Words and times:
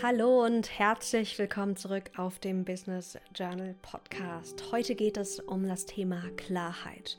Hallo 0.00 0.44
und 0.44 0.78
herzlich 0.78 1.38
willkommen 1.38 1.76
zurück 1.76 2.10
auf 2.16 2.38
dem 2.38 2.64
Business 2.64 3.18
Journal 3.34 3.74
Podcast. 3.82 4.72
Heute 4.72 4.94
geht 4.94 5.16
es 5.16 5.38
um 5.38 5.68
das 5.68 5.84
Thema 5.84 6.22
Klarheit. 6.36 7.18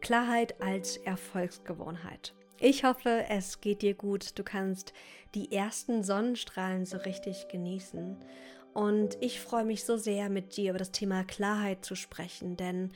Klarheit 0.00 0.60
als 0.60 0.96
Erfolgsgewohnheit. 0.96 2.34
Ich 2.58 2.82
hoffe, 2.84 3.24
es 3.28 3.60
geht 3.60 3.82
dir 3.82 3.94
gut. 3.94 4.38
Du 4.38 4.42
kannst 4.42 4.92
die 5.34 5.52
ersten 5.52 6.02
Sonnenstrahlen 6.02 6.86
so 6.86 6.98
richtig 6.98 7.46
genießen. 7.48 8.16
Und 8.74 9.16
ich 9.20 9.40
freue 9.40 9.64
mich 9.64 9.84
so 9.84 9.96
sehr, 9.96 10.28
mit 10.28 10.56
dir 10.56 10.70
über 10.70 10.78
das 10.78 10.90
Thema 10.90 11.24
Klarheit 11.24 11.84
zu 11.84 11.94
sprechen, 11.94 12.56
denn 12.56 12.92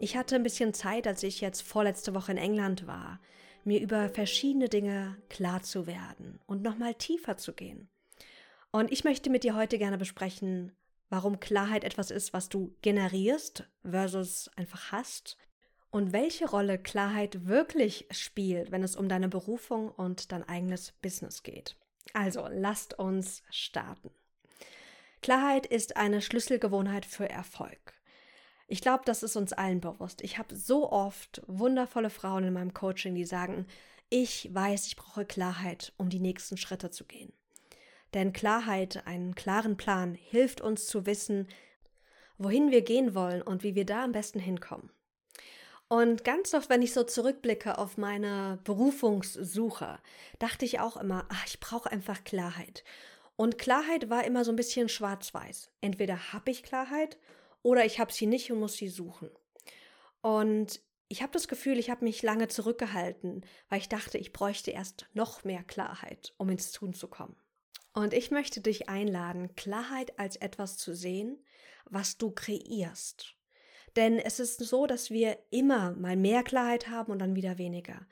ich 0.00 0.16
hatte 0.16 0.36
ein 0.36 0.42
bisschen 0.42 0.74
Zeit, 0.74 1.06
als 1.06 1.22
ich 1.22 1.40
jetzt 1.40 1.62
vorletzte 1.62 2.14
Woche 2.14 2.32
in 2.32 2.38
England 2.38 2.86
war, 2.86 3.20
mir 3.64 3.80
über 3.80 4.08
verschiedene 4.10 4.68
Dinge 4.68 5.16
klar 5.28 5.62
zu 5.62 5.86
werden 5.86 6.38
und 6.46 6.62
nochmal 6.62 6.94
tiefer 6.94 7.36
zu 7.36 7.52
gehen. 7.52 7.88
Und 8.76 8.92
ich 8.92 9.04
möchte 9.04 9.30
mit 9.30 9.42
dir 9.42 9.54
heute 9.54 9.78
gerne 9.78 9.96
besprechen, 9.96 10.70
warum 11.08 11.40
Klarheit 11.40 11.82
etwas 11.82 12.10
ist, 12.10 12.34
was 12.34 12.50
du 12.50 12.76
generierst 12.82 13.64
versus 13.82 14.50
einfach 14.54 14.92
hast 14.92 15.38
und 15.88 16.12
welche 16.12 16.46
Rolle 16.46 16.78
Klarheit 16.78 17.46
wirklich 17.46 18.06
spielt, 18.10 18.72
wenn 18.72 18.82
es 18.82 18.94
um 18.94 19.08
deine 19.08 19.30
Berufung 19.30 19.88
und 19.88 20.30
dein 20.30 20.46
eigenes 20.46 20.92
Business 21.00 21.42
geht. 21.42 21.74
Also, 22.12 22.48
lasst 22.52 22.98
uns 22.98 23.42
starten. 23.48 24.10
Klarheit 25.22 25.64
ist 25.64 25.96
eine 25.96 26.20
Schlüsselgewohnheit 26.20 27.06
für 27.06 27.30
Erfolg. 27.30 27.94
Ich 28.68 28.82
glaube, 28.82 29.04
das 29.06 29.22
ist 29.22 29.36
uns 29.36 29.54
allen 29.54 29.80
bewusst. 29.80 30.20
Ich 30.20 30.36
habe 30.36 30.54
so 30.54 30.92
oft 30.92 31.40
wundervolle 31.46 32.10
Frauen 32.10 32.44
in 32.44 32.52
meinem 32.52 32.74
Coaching, 32.74 33.14
die 33.14 33.24
sagen, 33.24 33.66
ich 34.10 34.54
weiß, 34.54 34.86
ich 34.86 34.96
brauche 34.96 35.24
Klarheit, 35.24 35.94
um 35.96 36.10
die 36.10 36.20
nächsten 36.20 36.58
Schritte 36.58 36.90
zu 36.90 37.06
gehen. 37.06 37.32
Denn 38.16 38.32
Klarheit, 38.32 39.06
einen 39.06 39.34
klaren 39.34 39.76
Plan, 39.76 40.14
hilft 40.14 40.62
uns 40.62 40.86
zu 40.86 41.04
wissen, 41.04 41.48
wohin 42.38 42.70
wir 42.70 42.80
gehen 42.80 43.14
wollen 43.14 43.42
und 43.42 43.62
wie 43.62 43.74
wir 43.74 43.84
da 43.84 44.04
am 44.04 44.12
besten 44.12 44.38
hinkommen. 44.38 44.90
Und 45.88 46.24
ganz 46.24 46.54
oft, 46.54 46.70
wenn 46.70 46.80
ich 46.80 46.94
so 46.94 47.04
zurückblicke 47.04 47.76
auf 47.76 47.98
meine 47.98 48.58
Berufungssuche, 48.64 49.98
dachte 50.38 50.64
ich 50.64 50.80
auch 50.80 50.96
immer, 50.96 51.26
ach, 51.28 51.44
ich 51.46 51.60
brauche 51.60 51.92
einfach 51.92 52.24
Klarheit. 52.24 52.84
Und 53.36 53.58
Klarheit 53.58 54.08
war 54.08 54.24
immer 54.24 54.46
so 54.46 54.50
ein 54.50 54.56
bisschen 54.56 54.88
schwarz-weiß. 54.88 55.70
Entweder 55.82 56.32
habe 56.32 56.50
ich 56.50 56.62
Klarheit 56.62 57.18
oder 57.60 57.84
ich 57.84 58.00
habe 58.00 58.14
sie 58.14 58.26
nicht 58.26 58.50
und 58.50 58.60
muss 58.60 58.78
sie 58.78 58.88
suchen. 58.88 59.28
Und 60.22 60.80
ich 61.08 61.20
habe 61.20 61.32
das 61.32 61.48
Gefühl, 61.48 61.78
ich 61.78 61.90
habe 61.90 62.02
mich 62.02 62.22
lange 62.22 62.48
zurückgehalten, 62.48 63.44
weil 63.68 63.80
ich 63.80 63.90
dachte, 63.90 64.16
ich 64.16 64.32
bräuchte 64.32 64.70
erst 64.70 65.04
noch 65.12 65.44
mehr 65.44 65.64
Klarheit, 65.64 66.32
um 66.38 66.48
ins 66.48 66.72
Tun 66.72 66.94
zu 66.94 67.08
kommen. 67.08 67.36
Und 67.96 68.12
ich 68.12 68.30
möchte 68.30 68.60
dich 68.60 68.90
einladen, 68.90 69.56
Klarheit 69.56 70.18
als 70.18 70.36
etwas 70.36 70.76
zu 70.76 70.94
sehen, 70.94 71.42
was 71.86 72.18
du 72.18 72.30
kreierst. 72.30 73.34
Denn 73.96 74.18
es 74.18 74.38
ist 74.38 74.60
so, 74.60 74.86
dass 74.86 75.10
wir 75.10 75.38
immer 75.48 75.92
mal 75.92 76.14
mehr 76.14 76.42
Klarheit 76.42 76.90
haben 76.90 77.10
und 77.10 77.20
dann 77.20 77.36
wieder 77.36 77.56
weniger. 77.56 78.06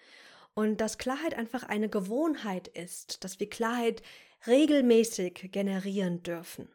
Und 0.54 0.80
dass 0.80 0.96
Klarheit 0.96 1.34
einfach 1.34 1.64
eine 1.64 1.90
Gewohnheit 1.90 2.66
ist, 2.68 3.24
dass 3.24 3.40
wir 3.40 3.50
Klarheit 3.50 4.00
regelmäßig 4.46 5.50
generieren 5.52 6.22
dürfen. 6.22 6.70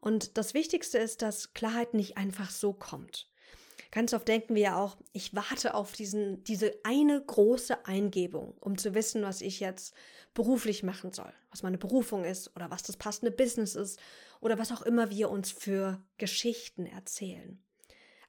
Und 0.00 0.36
das 0.36 0.52
Wichtigste 0.52 0.98
ist, 0.98 1.22
dass 1.22 1.54
Klarheit 1.54 1.94
nicht 1.94 2.16
einfach 2.16 2.50
so 2.50 2.72
kommt. 2.72 3.30
Ganz 3.90 4.12
oft 4.12 4.26
denken 4.26 4.54
wir 4.54 4.62
ja 4.62 4.76
auch, 4.78 4.96
ich 5.12 5.34
warte 5.34 5.74
auf 5.74 5.92
diesen, 5.92 6.42
diese 6.44 6.74
eine 6.82 7.22
große 7.22 7.86
Eingebung, 7.86 8.54
um 8.60 8.78
zu 8.78 8.94
wissen, 8.94 9.22
was 9.22 9.40
ich 9.40 9.60
jetzt 9.60 9.94
beruflich 10.34 10.82
machen 10.82 11.12
soll, 11.12 11.32
was 11.50 11.62
meine 11.62 11.78
Berufung 11.78 12.24
ist 12.24 12.54
oder 12.56 12.70
was 12.70 12.82
das 12.82 12.96
passende 12.96 13.30
Business 13.30 13.74
ist 13.74 13.98
oder 14.40 14.58
was 14.58 14.72
auch 14.72 14.82
immer 14.82 15.10
wir 15.10 15.30
uns 15.30 15.50
für 15.50 16.02
Geschichten 16.18 16.86
erzählen. 16.86 17.62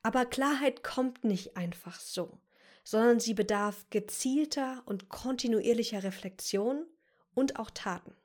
Aber 0.04 0.26
Klarheit 0.26 0.84
kommt 0.84 1.24
nicht 1.24 1.58
einfach 1.58 2.00
so, 2.00 2.40
sondern 2.84 3.20
sie 3.20 3.34
bedarf 3.34 3.86
gezielter 3.90 4.84
und 4.86 5.10
kontinuierlicher 5.10 6.04
Reflexion 6.04 6.86
und 7.34 7.60
auch 7.60 7.70
Taten. 7.70 8.16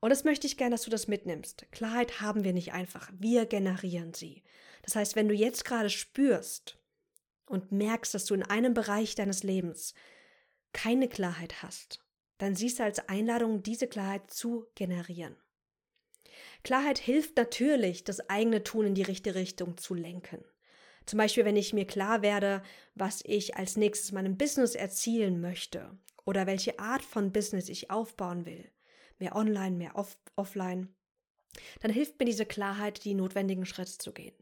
Und 0.00 0.10
das 0.10 0.24
möchte 0.24 0.46
ich 0.46 0.56
gerne, 0.56 0.74
dass 0.74 0.82
du 0.82 0.90
das 0.90 1.08
mitnimmst. 1.08 1.66
Klarheit 1.72 2.20
haben 2.20 2.44
wir 2.44 2.52
nicht 2.52 2.72
einfach, 2.72 3.10
wir 3.18 3.46
generieren 3.46 4.14
sie. 4.14 4.42
Das 4.82 4.94
heißt, 4.94 5.16
wenn 5.16 5.28
du 5.28 5.34
jetzt 5.34 5.64
gerade 5.64 5.90
spürst 5.90 6.78
und 7.46 7.72
merkst, 7.72 8.14
dass 8.14 8.24
du 8.24 8.34
in 8.34 8.42
einem 8.42 8.74
Bereich 8.74 9.14
deines 9.14 9.42
Lebens 9.42 9.94
keine 10.72 11.08
Klarheit 11.08 11.62
hast, 11.62 12.04
dann 12.38 12.54
siehst 12.54 12.78
du 12.78 12.84
als 12.84 13.08
Einladung, 13.08 13.62
diese 13.62 13.88
Klarheit 13.88 14.30
zu 14.30 14.66
generieren. 14.76 15.36
Klarheit 16.62 16.98
hilft 16.98 17.36
natürlich, 17.36 18.04
das 18.04 18.28
eigene 18.28 18.62
Tun 18.62 18.86
in 18.86 18.94
die 18.94 19.02
richtige 19.02 19.34
Richtung 19.34 19.76
zu 19.76 19.94
lenken. 19.94 20.44
Zum 21.06 21.16
Beispiel, 21.16 21.44
wenn 21.44 21.56
ich 21.56 21.72
mir 21.72 21.86
klar 21.86 22.22
werde, 22.22 22.62
was 22.94 23.22
ich 23.24 23.56
als 23.56 23.76
nächstes 23.76 24.12
meinem 24.12 24.36
Business 24.36 24.74
erzielen 24.74 25.40
möchte 25.40 25.98
oder 26.24 26.46
welche 26.46 26.78
Art 26.78 27.02
von 27.02 27.32
Business 27.32 27.68
ich 27.68 27.90
aufbauen 27.90 28.44
will, 28.44 28.70
mehr 29.18 29.36
online, 29.36 29.76
mehr 29.76 29.96
off 29.96 30.18
offline, 30.36 30.94
dann 31.80 31.90
hilft 31.90 32.18
mir 32.18 32.26
diese 32.26 32.46
Klarheit, 32.46 33.04
die 33.04 33.14
notwendigen 33.14 33.66
Schritte 33.66 33.98
zu 33.98 34.12
gehen. 34.12 34.34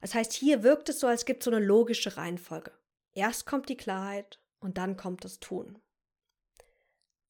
Das 0.00 0.14
heißt, 0.14 0.32
hier 0.32 0.62
wirkt 0.62 0.88
es 0.88 1.00
so, 1.00 1.06
als 1.06 1.24
gibt 1.24 1.42
es 1.42 1.44
so 1.44 1.50
eine 1.50 1.64
logische 1.64 2.16
Reihenfolge. 2.16 2.72
Erst 3.12 3.46
kommt 3.46 3.68
die 3.68 3.76
Klarheit 3.76 4.40
und 4.60 4.78
dann 4.78 4.96
kommt 4.96 5.24
das 5.24 5.40
Tun. 5.40 5.78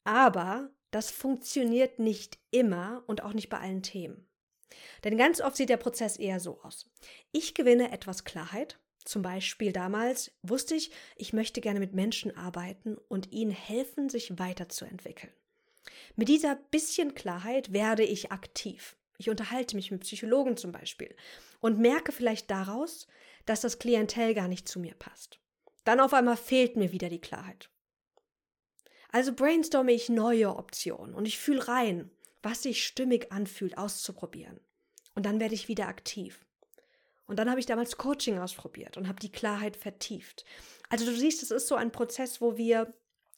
Aber 0.04 0.70
das 0.90 1.10
funktioniert 1.10 1.98
nicht 1.98 2.38
immer 2.50 3.04
und 3.06 3.22
auch 3.22 3.32
nicht 3.32 3.48
bei 3.48 3.58
allen 3.58 3.82
Themen. 3.82 4.26
Denn 5.04 5.16
ganz 5.16 5.40
oft 5.40 5.56
sieht 5.56 5.68
der 5.68 5.76
Prozess 5.76 6.16
eher 6.16 6.40
so 6.40 6.60
aus. 6.62 6.88
Ich 7.32 7.54
gewinne 7.54 7.92
etwas 7.92 8.24
Klarheit. 8.24 8.78
Zum 9.04 9.22
Beispiel 9.22 9.72
damals 9.72 10.32
wusste 10.42 10.74
ich, 10.74 10.92
ich 11.16 11.32
möchte 11.32 11.60
gerne 11.60 11.80
mit 11.80 11.94
Menschen 11.94 12.36
arbeiten 12.36 12.96
und 13.08 13.32
ihnen 13.32 13.50
helfen, 13.50 14.08
sich 14.08 14.38
weiterzuentwickeln. 14.38 15.32
Mit 16.16 16.28
dieser 16.28 16.56
bisschen 16.56 17.14
Klarheit 17.14 17.72
werde 17.72 18.02
ich 18.02 18.32
aktiv. 18.32 18.96
Ich 19.18 19.28
unterhalte 19.28 19.76
mich 19.76 19.90
mit 19.90 20.00
Psychologen 20.00 20.56
zum 20.56 20.72
Beispiel 20.72 21.14
und 21.60 21.78
merke 21.78 22.12
vielleicht 22.12 22.50
daraus, 22.50 23.06
dass 23.46 23.60
das 23.60 23.78
Klientel 23.78 24.34
gar 24.34 24.48
nicht 24.48 24.68
zu 24.68 24.80
mir 24.80 24.94
passt. 24.94 25.38
Dann 25.84 26.00
auf 26.00 26.14
einmal 26.14 26.36
fehlt 26.36 26.76
mir 26.76 26.92
wieder 26.92 27.08
die 27.08 27.20
Klarheit. 27.20 27.70
Also 29.10 29.32
brainstorme 29.32 29.92
ich 29.92 30.08
neue 30.08 30.56
Optionen 30.56 31.14
und 31.14 31.26
ich 31.26 31.38
fühle 31.38 31.66
rein, 31.66 32.10
was 32.42 32.62
sich 32.62 32.86
stimmig 32.86 33.32
anfühlt, 33.32 33.76
auszuprobieren. 33.76 34.60
Und 35.14 35.26
dann 35.26 35.40
werde 35.40 35.54
ich 35.54 35.68
wieder 35.68 35.88
aktiv. 35.88 36.46
Und 37.26 37.38
dann 37.38 37.50
habe 37.50 37.60
ich 37.60 37.66
damals 37.66 37.96
Coaching 37.96 38.38
ausprobiert 38.38 38.96
und 38.96 39.08
habe 39.08 39.20
die 39.20 39.32
Klarheit 39.32 39.76
vertieft. 39.76 40.44
Also 40.88 41.04
du 41.04 41.14
siehst, 41.14 41.42
es 41.42 41.50
ist 41.50 41.68
so 41.68 41.74
ein 41.74 41.92
Prozess, 41.92 42.40
wo 42.40 42.56
wir 42.56 42.92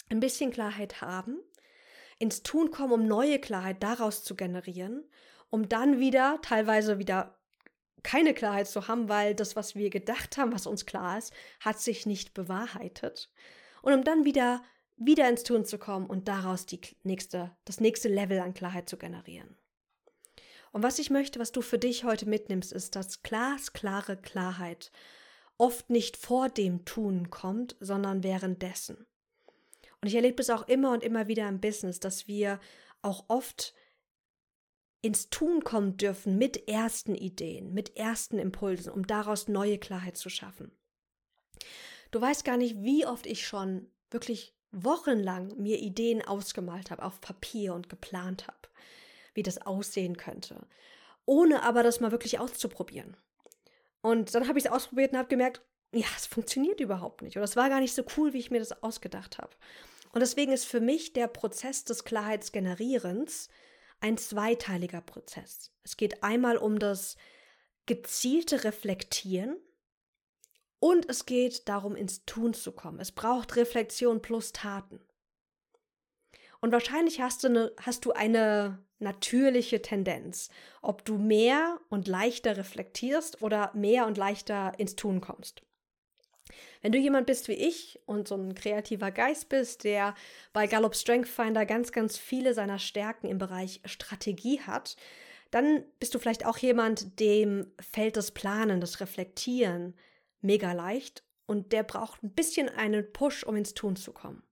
ein 0.09 0.21
bisschen 0.21 0.51
Klarheit 0.51 1.01
haben, 1.01 1.39
ins 2.23 2.43
Tun 2.45 2.71
kommen, 2.71 2.93
um 2.93 3.07
neue 3.07 3.41
Klarheit 3.41 3.83
daraus 3.83 4.23
zu 4.23 4.37
generieren, 4.37 5.05
um 5.51 5.69
dann 5.69 5.99
wieder 5.99 6.39
teilweise 6.41 6.99
wieder 6.99 7.37
keine 8.05 8.33
Klarheit 8.33 8.69
zu 8.69 8.87
haben, 8.87 9.09
weil 9.09 9.35
das, 9.35 9.57
was 9.57 9.75
wir 9.75 9.91
gedacht 9.91 10.37
haben, 10.37 10.53
was 10.53 10.67
uns 10.67 10.87
klar 10.87 11.19
ist, 11.19 11.33
hat 11.61 11.81
sich 11.81 12.07
nicht 12.07 12.33
bewahrheitet. 12.33 13.31
Und 13.83 13.93
um 13.93 14.05
dann 14.05 14.25
wieder 14.25 14.63
wieder 14.97 15.29
ins 15.29 15.43
Tun 15.43 15.65
zu 15.65 15.79
kommen 15.79 16.07
und 16.07 16.29
daraus 16.29 16.65
die 16.65 16.81
nächste, 17.03 17.51
das 17.65 17.81
nächste 17.81 18.09
Level 18.09 18.39
an 18.39 18.55
Klarheit 18.55 18.89
zu 18.89 18.97
generieren. 18.97 19.57
Und 20.71 20.85
was 20.85 21.01
ich 21.01 21.11
möchte, 21.11 21.41
was 21.41 21.51
du 21.51 21.61
für 21.61 21.79
dich 21.79 22.05
heute 22.05 22.29
mitnimmst, 22.29 22.73
ist, 22.73 22.95
dass 22.95 23.23
glasklare 23.23 24.17
Klarheit 24.17 24.93
oft 25.59 25.91
nicht 25.91 26.17
vor 26.17 26.49
dem 26.49 26.85
Tun 26.85 27.31
kommt, 27.31 27.77
sondern 27.81 28.23
währenddessen. 28.23 29.07
Und 30.03 30.09
ich 30.09 30.17
erlebe 30.17 30.43
es 30.43 30.51
auch 30.51 30.69
immer 30.69 30.93
und 30.93 31.05
immer 31.05 31.29
wieder 31.29 31.49
im 31.49 31.61
Business, 31.61 32.01
dass 32.01 32.27
wir 32.27 32.61
auch 33.03 33.25
oft 33.29 33.73
ins 35.01 35.31
Tun 35.31 35.63
kommen 35.65 35.97
dürfen 35.97 36.39
mit 36.39 36.69
ersten 36.69 37.15
Ideen, 37.15 37.73
mit 37.73 37.97
ersten 37.97 38.39
Impulsen, 38.39 38.93
um 38.93 39.07
daraus 39.07 39.49
neue 39.49 39.79
Klarheit 39.79 40.17
zu 40.17 40.29
schaffen. 40.29 40.73
Du 42.11 42.21
weißt 42.21 42.45
gar 42.45 42.57
nicht, 42.57 42.83
wie 42.83 43.07
oft 43.07 43.27
ich 43.27 43.47
schon 43.47 43.91
wirklich 44.11 44.55
wochenlang 44.73 45.57
mir 45.57 45.79
Ideen 45.79 46.23
ausgemalt 46.23 46.91
habe 46.91 47.03
auf 47.03 47.21
Papier 47.21 47.75
und 47.75 47.89
geplant 47.89 48.47
habe, 48.49 48.69
wie 49.35 49.43
das 49.43 49.59
aussehen 49.63 50.17
könnte, 50.17 50.67
ohne 51.27 51.63
aber 51.63 51.83
das 51.83 52.01
mal 52.01 52.11
wirklich 52.11 52.39
auszuprobieren. 52.39 53.17
Und 54.01 54.35
dann 54.35 54.49
habe 54.49 54.59
ich 54.59 54.65
es 54.65 54.71
ausprobiert 54.71 55.13
und 55.13 55.19
habe 55.19 55.29
gemerkt, 55.29 55.63
ja, 55.93 56.07
es 56.17 56.27
funktioniert 56.27 56.81
überhaupt 56.81 57.23
nicht 57.23 57.37
oder 57.37 57.45
es 57.45 57.57
war 57.57 57.69
gar 57.69 57.81
nicht 57.81 57.95
so 57.95 58.03
cool, 58.17 58.33
wie 58.33 58.39
ich 58.39 58.51
mir 58.51 58.59
das 58.59 58.83
ausgedacht 58.83 59.39
habe. 59.39 59.55
Und 60.13 60.21
deswegen 60.21 60.53
ist 60.53 60.67
für 60.67 60.81
mich 60.81 61.13
der 61.15 61.27
Prozess 61.27 61.85
des 61.85 62.05
Klarheitsgenerierens 62.05 63.49
ein 64.01 64.19
zweiteiliger 64.19 65.01
Prozess. 65.01 65.73
Es 65.85 65.97
geht 65.97 66.23
einmal 66.23 66.57
um 66.57 66.79
das 66.79 67.17
gezielte 67.87 68.65
Reflektieren 68.65 69.57
und 70.79 71.09
es 71.09 71.27
geht 71.27 71.69
darum, 71.69 71.97
ins 71.97 72.25
Tun 72.25 72.55
zu 72.55 72.73
kommen. 72.73 73.01
Es 73.01 73.13
braucht 73.13 73.57
Reflexion 73.57 74.21
plus 74.21 74.53
Taten. 74.53 75.01
Und 76.61 76.73
wahrscheinlich 76.73 77.21
hast 77.21 77.43
du, 77.43 77.49
eine, 77.49 77.73
hast 77.81 78.05
du 78.05 78.13
eine 78.13 78.85
natürliche 78.99 79.83
Tendenz, 79.83 80.49
ob 80.81 81.05
du 81.05 81.19
mehr 81.19 81.81
und 81.89 82.07
leichter 82.07 82.57
reflektierst 82.57 83.43
oder 83.43 83.73
mehr 83.75 84.07
und 84.07 84.17
leichter 84.17 84.73
ins 84.79 84.95
Tun 84.95 85.21
kommst. 85.21 85.63
Wenn 86.81 86.93
du 86.93 86.99
jemand 86.99 87.27
bist 87.27 87.49
wie 87.49 87.53
ich 87.55 88.01
und 88.07 88.29
so 88.29 88.37
ein 88.37 88.55
kreativer 88.55 89.11
Geist 89.11 89.49
bist, 89.49 89.85
der 89.85 90.15
bei 90.53 90.67
Gallup 90.67 90.95
Strength 90.95 91.29
Finder 91.29 91.67
ganz, 91.67 91.93
ganz 91.93 92.19
viele 92.19 92.55
seiner 92.55 92.79
Stärken 92.79 93.29
im 93.29 93.39
Bereich 93.39 93.81
Strategie 93.85 94.61
hat, 94.61 94.97
dann 95.51 95.85
bist 96.01 96.15
du 96.15 96.19
vielleicht 96.19 96.47
auch 96.47 96.59
jemand, 96.59 97.21
dem 97.21 97.71
fällt 97.79 98.17
das 98.17 98.31
Planen, 98.31 98.81
das 98.81 99.01
Reflektieren 99.01 99.95
mega 100.41 100.73
leicht 100.73 101.25
und 101.47 101.73
der 101.73 101.83
braucht 101.83 102.23
ein 102.23 102.33
bisschen 102.33 102.69
einen 102.69 103.13
Push, 103.13 103.45
um 103.45 103.57
ins 103.57 103.75
Tun 103.75 103.97
zu 103.97 104.13
kommen. 104.13 104.43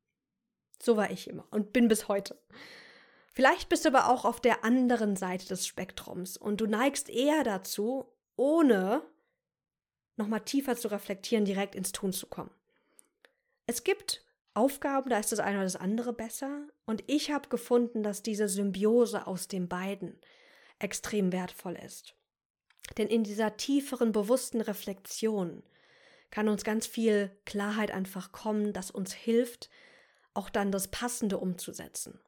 So 0.83 0.97
war 0.97 1.11
ich 1.11 1.29
immer 1.29 1.47
und 1.51 1.73
bin 1.73 1.89
bis 1.89 2.09
heute. 2.09 2.39
Vielleicht 3.33 3.69
bist 3.69 3.85
du 3.85 3.91
aber 3.91 4.11
auch 4.11 4.25
auf 4.25 4.41
der 4.41 4.65
anderen 4.65 5.17
Seite 5.17 5.47
des 5.47 5.67
Spektrums 5.67 6.37
und 6.37 6.61
du 6.61 6.67
neigst 6.67 7.09
eher 7.09 7.45
dazu, 7.45 8.13
ohne 8.37 9.03
nochmal 10.21 10.45
tiefer 10.45 10.77
zu 10.77 10.89
reflektieren, 10.89 11.45
direkt 11.45 11.75
ins 11.75 11.91
Tun 11.91 12.13
zu 12.13 12.27
kommen. 12.29 12.51
Es 13.67 13.83
gibt 13.83 14.25
Aufgaben, 14.55 15.11
da 15.11 15.19
ist 15.19 15.33
das 15.33 15.41
eine 15.41 15.57
oder 15.57 15.65
das 15.65 15.77
andere 15.77 16.13
besser. 16.13 16.69
Und 16.87 17.03
ich 17.07 17.31
habe 17.31 17.49
gefunden, 17.49 18.03
dass 18.03 18.23
diese 18.23 18.49
Symbiose 18.49 19.27
aus 19.27 19.49
den 19.49 19.69
beiden 19.69 20.19
extrem 20.79 21.33
wertvoll 21.33 21.77
ist. 21.77 22.15
Denn 22.99 23.09
in 23.09 23.25
dieser 23.25 23.57
tieferen, 23.57 24.13
bewussten 24.13 24.61
Reflexion 24.61 25.63
kann 26.31 26.49
uns 26.49 26.65
ganz 26.65 26.87
viel 26.87 27.31
Klarheit 27.45 27.91
einfach 27.91 28.33
kommen, 28.33 28.73
das 28.73 28.91
uns 28.91 29.13
hilft, 29.13 29.71
auch 30.35 30.51
dann 30.51 30.73
das 30.73 30.89
Passende 30.89 31.39
umzusetzen. 31.39 32.21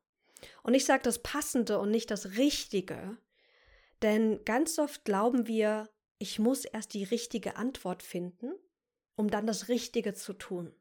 Und 0.62 0.74
ich 0.74 0.84
sage 0.84 1.02
das 1.02 1.20
Passende 1.22 1.78
und 1.78 1.90
nicht 1.90 2.10
das 2.10 2.36
Richtige, 2.36 3.16
denn 4.02 4.44
ganz 4.44 4.78
oft 4.78 5.04
glauben 5.04 5.46
wir, 5.46 5.88
ich 6.22 6.38
muss 6.38 6.64
erst 6.64 6.94
die 6.94 7.02
richtige 7.02 7.56
Antwort 7.56 8.00
finden, 8.04 8.52
um 9.16 9.28
dann 9.28 9.44
das 9.44 9.68
Richtige 9.68 10.14
zu 10.14 10.32
tun. 10.32 10.72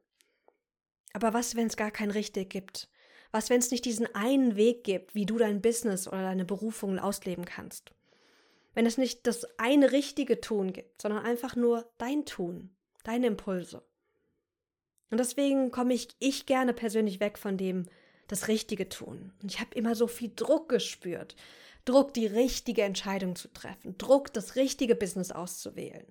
Aber 1.14 1.34
was, 1.34 1.56
wenn 1.56 1.66
es 1.66 1.76
gar 1.76 1.90
kein 1.90 2.12
Richtig 2.12 2.52
gibt? 2.52 2.90
Was, 3.32 3.50
wenn 3.50 3.60
es 3.60 3.72
nicht 3.72 3.86
diesen 3.86 4.14
einen 4.14 4.56
Weg 4.56 4.84
gibt, 4.84 5.16
wie 5.16 5.26
du 5.26 5.40
dein 5.40 5.62
Business 5.62 6.08
oder 6.08 6.22
deine 6.22 6.46
Berufungen 6.46 7.00
ausleben 7.00 7.46
kannst? 7.46 7.92
Wenn 8.76 8.86
es 8.86 9.00
nicht 9.00 9.26
das 9.26 9.48
eine 9.58 9.92
richtige 9.92 10.42
Tun 10.42 10.74
gibt, 10.74 11.02
sondern 11.02 11.26
einfach 11.26 11.56
nur 11.56 11.92
dein 11.98 12.24
Tun, 12.26 12.70
deine 13.04 13.26
Impulse. 13.26 13.84
Und 15.10 15.20
deswegen 15.20 15.72
komme 15.72 15.96
ich, 15.96 16.10
ich 16.20 16.46
gerne 16.46 16.74
persönlich 16.74 17.20
weg 17.20 17.40
von 17.40 17.58
dem, 17.58 17.88
das 18.28 18.48
Richtige 18.48 18.90
tun. 18.90 19.34
Und 19.42 19.52
ich 19.52 19.60
habe 19.60 19.74
immer 19.74 19.96
so 19.96 20.06
viel 20.08 20.32
Druck 20.36 20.70
gespürt. 20.70 21.36
Druck, 21.86 22.14
die 22.14 22.28
richtige 22.28 22.84
Entscheidung 22.84 23.36
zu 23.36 23.48
treffen. 23.48 23.98
Druck, 23.98 24.34
das 24.34 24.56
richtige 24.56 24.96
Business 24.96 25.32
auszuwählen. 25.32 26.06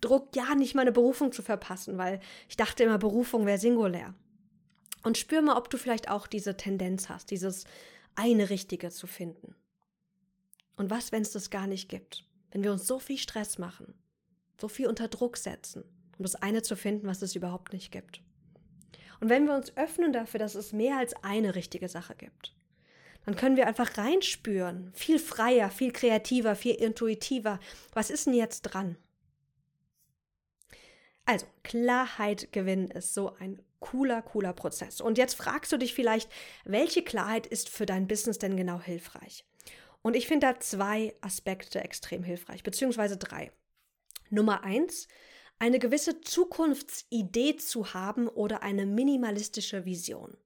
Druck, 0.00 0.34
ja, 0.36 0.54
nicht 0.54 0.74
meine 0.74 0.92
Berufung 0.92 1.32
zu 1.32 1.42
verpassen, 1.42 1.98
weil 1.98 2.20
ich 2.48 2.56
dachte 2.56 2.84
immer, 2.84 2.98
Berufung 2.98 3.46
wäre 3.46 3.58
singulär. 3.58 4.14
Und 5.02 5.18
spür 5.18 5.42
mal, 5.42 5.56
ob 5.56 5.70
du 5.70 5.76
vielleicht 5.76 6.08
auch 6.08 6.26
diese 6.26 6.56
Tendenz 6.56 7.08
hast, 7.08 7.30
dieses 7.30 7.64
eine 8.14 8.50
Richtige 8.50 8.90
zu 8.90 9.06
finden. 9.06 9.54
Und 10.76 10.90
was, 10.90 11.12
wenn 11.12 11.22
es 11.22 11.32
das 11.32 11.50
gar 11.50 11.66
nicht 11.66 11.88
gibt? 11.88 12.24
Wenn 12.50 12.62
wir 12.62 12.72
uns 12.72 12.86
so 12.86 12.98
viel 12.98 13.18
Stress 13.18 13.58
machen, 13.58 13.94
so 14.60 14.68
viel 14.68 14.86
unter 14.86 15.08
Druck 15.08 15.36
setzen, 15.36 15.84
um 16.18 16.22
das 16.22 16.36
eine 16.36 16.62
zu 16.62 16.76
finden, 16.76 17.06
was 17.06 17.22
es 17.22 17.34
überhaupt 17.34 17.72
nicht 17.72 17.90
gibt. 17.90 18.22
Und 19.20 19.28
wenn 19.28 19.46
wir 19.46 19.54
uns 19.54 19.76
öffnen 19.76 20.12
dafür, 20.12 20.38
dass 20.38 20.54
es 20.54 20.72
mehr 20.72 20.96
als 20.96 21.14
eine 21.22 21.54
richtige 21.54 21.88
Sache 21.88 22.14
gibt, 22.14 22.54
dann 23.28 23.36
können 23.36 23.58
wir 23.58 23.66
einfach 23.66 23.98
reinspüren, 23.98 24.90
viel 24.94 25.18
freier, 25.18 25.68
viel 25.68 25.92
kreativer, 25.92 26.56
viel 26.56 26.76
intuitiver. 26.76 27.60
Was 27.92 28.08
ist 28.08 28.24
denn 28.24 28.32
jetzt 28.32 28.62
dran? 28.62 28.96
Also, 31.26 31.44
Klarheit 31.62 32.52
gewinnen 32.52 32.90
ist 32.90 33.12
so 33.12 33.34
ein 33.34 33.60
cooler, 33.80 34.22
cooler 34.22 34.54
Prozess. 34.54 35.02
Und 35.02 35.18
jetzt 35.18 35.34
fragst 35.34 35.70
du 35.70 35.76
dich 35.76 35.92
vielleicht, 35.92 36.30
welche 36.64 37.04
Klarheit 37.04 37.46
ist 37.46 37.68
für 37.68 37.84
dein 37.84 38.08
Business 38.08 38.38
denn 38.38 38.56
genau 38.56 38.80
hilfreich? 38.80 39.44
Und 40.00 40.16
ich 40.16 40.26
finde 40.26 40.46
da 40.46 40.58
zwei 40.60 41.14
Aspekte 41.20 41.84
extrem 41.84 42.22
hilfreich, 42.22 42.62
beziehungsweise 42.62 43.18
drei. 43.18 43.52
Nummer 44.30 44.64
eins, 44.64 45.06
eine 45.58 45.78
gewisse 45.78 46.22
Zukunftsidee 46.22 47.56
zu 47.56 47.92
haben 47.92 48.26
oder 48.26 48.62
eine 48.62 48.86
minimalistische 48.86 49.84
Vision. 49.84 50.38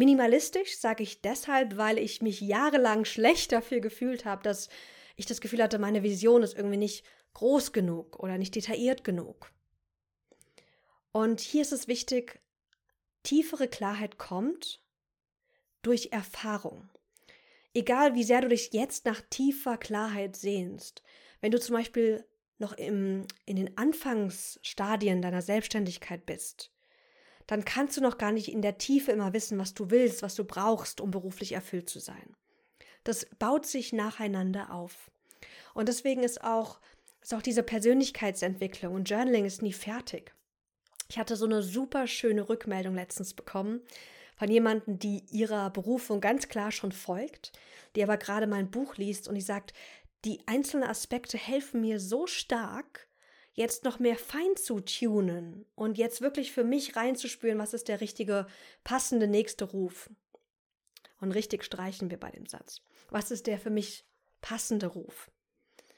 Minimalistisch 0.00 0.78
sage 0.78 1.02
ich 1.02 1.20
deshalb, 1.20 1.76
weil 1.76 1.98
ich 1.98 2.22
mich 2.22 2.40
jahrelang 2.40 3.04
schlecht 3.04 3.52
dafür 3.52 3.80
gefühlt 3.80 4.24
habe, 4.24 4.42
dass 4.42 4.70
ich 5.16 5.26
das 5.26 5.42
Gefühl 5.42 5.62
hatte, 5.62 5.78
meine 5.78 6.02
Vision 6.02 6.42
ist 6.42 6.56
irgendwie 6.56 6.78
nicht 6.78 7.04
groß 7.34 7.72
genug 7.72 8.18
oder 8.18 8.38
nicht 8.38 8.54
detailliert 8.54 9.04
genug. 9.04 9.52
Und 11.12 11.40
hier 11.40 11.60
ist 11.60 11.72
es 11.72 11.86
wichtig, 11.86 12.40
tiefere 13.24 13.68
Klarheit 13.68 14.16
kommt 14.16 14.80
durch 15.82 16.12
Erfahrung. 16.12 16.88
Egal 17.74 18.14
wie 18.14 18.24
sehr 18.24 18.40
du 18.40 18.48
dich 18.48 18.72
jetzt 18.72 19.04
nach 19.04 19.20
tiefer 19.28 19.76
Klarheit 19.76 20.34
sehnst, 20.34 21.02
wenn 21.42 21.52
du 21.52 21.60
zum 21.60 21.74
Beispiel 21.74 22.24
noch 22.56 22.72
im, 22.72 23.26
in 23.44 23.56
den 23.56 23.76
Anfangsstadien 23.76 25.20
deiner 25.20 25.42
Selbstständigkeit 25.42 26.24
bist, 26.24 26.72
dann 27.50 27.64
kannst 27.64 27.96
du 27.96 28.00
noch 28.00 28.16
gar 28.16 28.30
nicht 28.30 28.46
in 28.52 28.62
der 28.62 28.78
Tiefe 28.78 29.10
immer 29.10 29.32
wissen, 29.32 29.58
was 29.58 29.74
du 29.74 29.90
willst, 29.90 30.22
was 30.22 30.36
du 30.36 30.44
brauchst, 30.44 31.00
um 31.00 31.10
beruflich 31.10 31.50
erfüllt 31.50 31.90
zu 31.90 31.98
sein. 31.98 32.36
Das 33.02 33.26
baut 33.40 33.66
sich 33.66 33.92
nacheinander 33.92 34.72
auf. 34.72 35.10
Und 35.74 35.88
deswegen 35.88 36.22
ist 36.22 36.44
auch, 36.44 36.78
ist 37.20 37.34
auch 37.34 37.42
diese 37.42 37.64
Persönlichkeitsentwicklung 37.64 38.94
und 38.94 39.10
Journaling 39.10 39.46
ist 39.46 39.62
nie 39.62 39.72
fertig. 39.72 40.32
Ich 41.08 41.18
hatte 41.18 41.34
so 41.34 41.44
eine 41.44 41.64
super 41.64 42.06
schöne 42.06 42.48
Rückmeldung 42.48 42.94
letztens 42.94 43.34
bekommen 43.34 43.80
von 44.36 44.48
jemandem, 44.48 45.00
die 45.00 45.24
ihrer 45.32 45.70
Berufung 45.70 46.20
ganz 46.20 46.46
klar 46.46 46.70
schon 46.70 46.92
folgt, 46.92 47.50
die 47.96 48.04
aber 48.04 48.16
gerade 48.16 48.46
mein 48.46 48.70
Buch 48.70 48.94
liest 48.96 49.26
und 49.26 49.34
die 49.34 49.40
sagt, 49.40 49.72
die 50.24 50.38
einzelnen 50.46 50.88
Aspekte 50.88 51.36
helfen 51.36 51.80
mir 51.80 51.98
so 51.98 52.28
stark, 52.28 53.08
jetzt 53.60 53.84
noch 53.84 53.98
mehr 53.98 54.16
fein 54.16 54.56
zu 54.56 54.80
tunen 54.80 55.66
und 55.76 55.98
jetzt 55.98 56.20
wirklich 56.20 56.50
für 56.50 56.64
mich 56.64 56.96
reinzuspüren, 56.96 57.58
was 57.58 57.74
ist 57.74 57.88
der 57.88 58.00
richtige, 58.00 58.46
passende 58.82 59.28
nächste 59.28 59.66
Ruf. 59.66 60.10
Und 61.20 61.32
richtig 61.32 61.64
streichen 61.64 62.10
wir 62.10 62.18
bei 62.18 62.30
dem 62.30 62.46
Satz. 62.46 62.80
Was 63.10 63.30
ist 63.30 63.46
der 63.46 63.58
für 63.58 63.70
mich 63.70 64.06
passende 64.40 64.86
Ruf? 64.86 65.30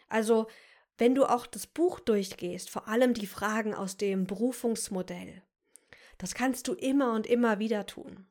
Also, 0.09 0.49
wenn 0.99 1.15
du 1.15 1.25
auch 1.25 1.47
das 1.47 1.67
Buch 1.67 2.01
durchgehst, 2.01 2.69
vor 2.69 2.89
allem 2.89 3.15
die 3.15 3.27
Fragen 3.27 3.75
aus 3.75 3.97
dem 3.97 4.27
Berufungsmodell, 4.27 5.43
das 6.19 6.35
kannst 6.35 6.69
du 6.69 6.75
immer 6.75 7.13
und 7.15 7.27
immer 7.27 7.61
wieder 7.61 7.87
tun. 7.87 8.27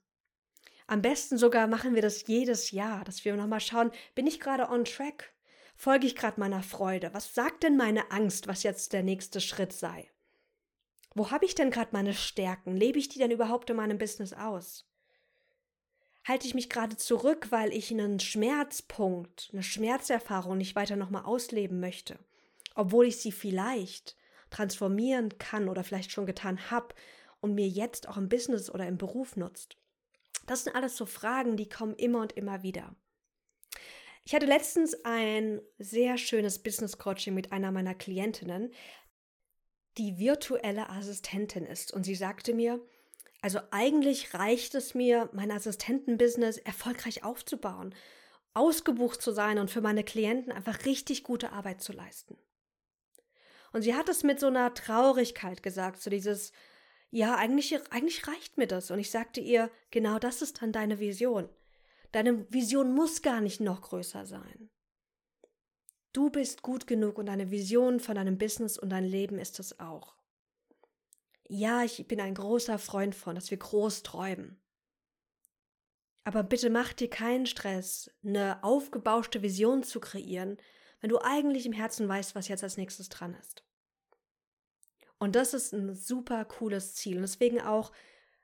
Am 0.88 1.02
besten 1.02 1.38
sogar 1.38 1.68
machen 1.68 1.96
wir 1.96 2.02
das 2.02 2.28
jedes 2.28 2.72
Jahr, 2.72 3.06
dass 3.06 3.24
wir 3.24 3.36
nochmal 3.38 3.62
schauen, 3.62 3.92
bin 4.14 4.28
ich 4.28 4.42
gerade 4.42 4.70
on 4.70 4.84
track? 4.84 5.34
Folge 5.82 6.06
ich 6.06 6.16
gerade 6.16 6.40
meiner 6.40 6.62
Freude? 6.62 7.12
Was 7.16 7.34
sagt 7.34 7.64
denn 7.64 7.76
meine 7.76 8.12
Angst, 8.12 8.48
was 8.48 8.62
jetzt 8.62 8.94
der 8.94 9.02
nächste 9.02 9.42
Schritt 9.42 9.74
sei? 9.74 10.12
Wo 11.16 11.32
habe 11.32 11.46
ich 11.46 11.56
denn 11.56 11.72
gerade 11.72 11.90
meine 11.92 12.14
Stärken? 12.14 12.78
Lebe 12.78 13.00
ich 13.00 13.10
die 13.10 13.18
denn 13.18 13.32
überhaupt 13.32 13.68
in 13.72 13.78
meinem 13.78 13.98
Business 13.98 14.32
aus? 14.32 14.88
Halte 16.24 16.46
ich 16.46 16.54
mich 16.54 16.70
gerade 16.70 16.98
zurück, 16.98 17.48
weil 17.50 17.74
ich 17.74 17.90
einen 17.90 18.20
Schmerzpunkt, 18.20 19.50
eine 19.54 19.64
Schmerzerfahrung 19.64 20.56
nicht 20.56 20.76
weiter 20.76 20.98
nochmal 20.98 21.26
ausleben 21.26 21.80
möchte, 21.80 22.20
obwohl 22.76 23.08
ich 23.08 23.18
sie 23.18 23.32
vielleicht 23.32 24.16
transformieren 24.52 25.36
kann 25.40 25.68
oder 25.68 25.84
vielleicht 25.84 26.12
schon 26.12 26.28
getan 26.28 26.70
habe 26.70 26.94
und 27.40 27.56
mir 27.56 27.68
jetzt 27.68 28.08
auch 28.08 28.18
im 28.18 28.30
Business 28.30 28.70
oder 28.70 28.86
im 28.86 29.00
Beruf 29.00 29.36
nutzt? 29.36 29.78
Das 30.46 30.64
sind 30.64 30.76
alles 30.76 30.96
so 30.96 31.08
Fragen, 31.08 31.58
die 31.58 31.70
kommen 31.70 31.96
immer 31.96 32.22
und 32.22 32.34
immer 32.34 32.62
wieder. 32.62 32.96
Ich 34.24 34.36
hatte 34.36 34.46
letztens 34.46 35.04
ein 35.04 35.62
sehr 35.78 36.18
schönes 36.18 36.60
Business 36.60 36.98
Coaching 36.98 37.34
mit 37.34 37.52
einer 37.52 37.72
meiner 37.72 37.96
Klientinnen, 37.96 38.72
die 39.98 40.18
virtuelle 40.20 40.90
Assistentin 40.90 41.66
ist. 41.66 41.92
Und 41.92 42.04
sie 42.04 42.16
sagte 42.16 42.54
mir, 42.54 42.80
also 43.42 43.60
eigentlich 43.72 44.34
reicht 44.34 44.76
es 44.76 44.94
mir, 44.94 45.30
mein 45.34 45.52
Assistentenbusiness 45.52 46.58
erfolgreich 46.58 47.24
aufzubauen, 47.24 47.96
ausgebucht 48.54 49.22
zu 49.22 49.32
sein 49.32 49.58
und 49.58 49.72
für 49.72 49.82
meine 49.82 50.04
Klienten 50.04 50.52
einfach 50.52 50.86
richtig 50.86 51.24
gute 51.24 51.52
Arbeit 51.52 51.82
zu 51.82 51.92
leisten. 51.92 52.38
Und 53.74 53.82
sie 53.82 53.96
hat 53.96 54.10
es 54.10 54.24
mit 54.24 54.40
so 54.40 54.48
einer 54.48 54.74
Traurigkeit 54.74 55.64
gesagt, 55.64 56.02
so 56.02 56.10
dieses, 56.10 56.52
ja, 57.10 57.36
eigentlich, 57.36 57.80
eigentlich 57.92 58.28
reicht 58.28 58.58
mir 58.58 58.68
das. 58.68 58.92
Und 58.92 59.00
ich 59.00 59.10
sagte 59.10 59.40
ihr, 59.40 59.72
genau 59.90 60.20
das 60.20 60.42
ist 60.42 60.62
dann 60.62 60.72
deine 60.72 61.00
Vision. 61.00 61.50
Deine 62.12 62.52
Vision 62.52 62.94
muss 62.94 63.22
gar 63.22 63.42
nicht 63.42 63.62
noch 63.62 63.82
größer 63.82 64.26
sein. 64.26 64.70
Du 66.14 66.30
bist 66.30 66.62
gut 66.62 66.88
genug 66.88 67.18
und 67.18 67.28
deine 67.28 67.52
Vision 67.52 68.00
von 68.00 68.16
deinem 68.16 68.38
Business 68.38 68.78
und 68.78 68.90
dein 68.90 69.06
Leben 69.06 69.40
ist 69.40 69.60
es 69.60 69.80
auch. 69.80 70.18
Ja, 71.48 71.84
ich 71.84 72.06
bin 72.08 72.20
ein 72.20 72.36
großer 72.36 72.78
Freund 72.80 73.16
von, 73.16 73.36
dass 73.36 73.50
wir 73.50 73.58
groß 73.58 74.04
träumen. 74.04 74.62
Aber 76.24 76.44
bitte 76.44 76.70
mach 76.70 76.94
dir 76.94 77.10
keinen 77.10 77.46
Stress, 77.46 78.12
eine 78.24 78.64
aufgebauschte 78.64 79.42
Vision 79.42 79.84
zu 79.84 80.00
kreieren, 80.00 80.58
wenn 81.00 81.10
du 81.10 81.20
eigentlich 81.20 81.66
im 81.66 81.74
Herzen 81.74 82.08
weißt, 82.08 82.36
was 82.36 82.48
jetzt 82.48 82.64
als 82.64 82.78
nächstes 82.78 83.10
dran 83.10 83.34
ist. 83.36 83.64
Und 85.18 85.36
das 85.36 85.54
ist 85.54 85.74
ein 85.74 85.96
super 85.96 86.46
cooles 86.46 86.96
Ziel. 86.96 87.18
Und 87.18 87.24
deswegen 87.24 87.62
auch 87.62 87.92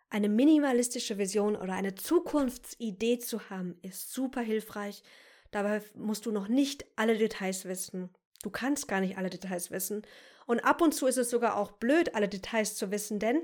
eine 0.10 0.30
minimalistische 0.30 1.18
Vision 1.18 1.56
oder 1.56 1.74
eine 1.74 1.96
Zukunftsidee 1.96 3.20
zu 3.20 3.50
haben, 3.50 3.78
ist 3.82 4.14
super 4.14 4.42
hilfreich. 4.42 5.04
Dabei 5.52 5.82
musst 5.96 6.26
du 6.26 6.32
noch 6.32 6.48
nicht 6.48 6.86
alle 6.96 7.18
Details 7.18 7.66
wissen. 7.66 8.10
Du 8.44 8.50
kannst 8.50 8.88
gar 8.88 9.02
nicht 9.02 9.18
alle 9.18 9.30
Details 9.30 9.72
wissen. 9.72 10.04
Und 10.46 10.62
ab 10.62 10.82
und 10.82 10.94
zu 10.94 11.08
ist 11.08 11.18
es 11.18 11.30
sogar 11.30 11.58
auch 11.58 11.72
blöd, 11.72 12.16
alle 12.16 12.30
Details 12.30 12.76
zu 12.76 12.92
wissen, 12.92 13.20
denn 13.20 13.42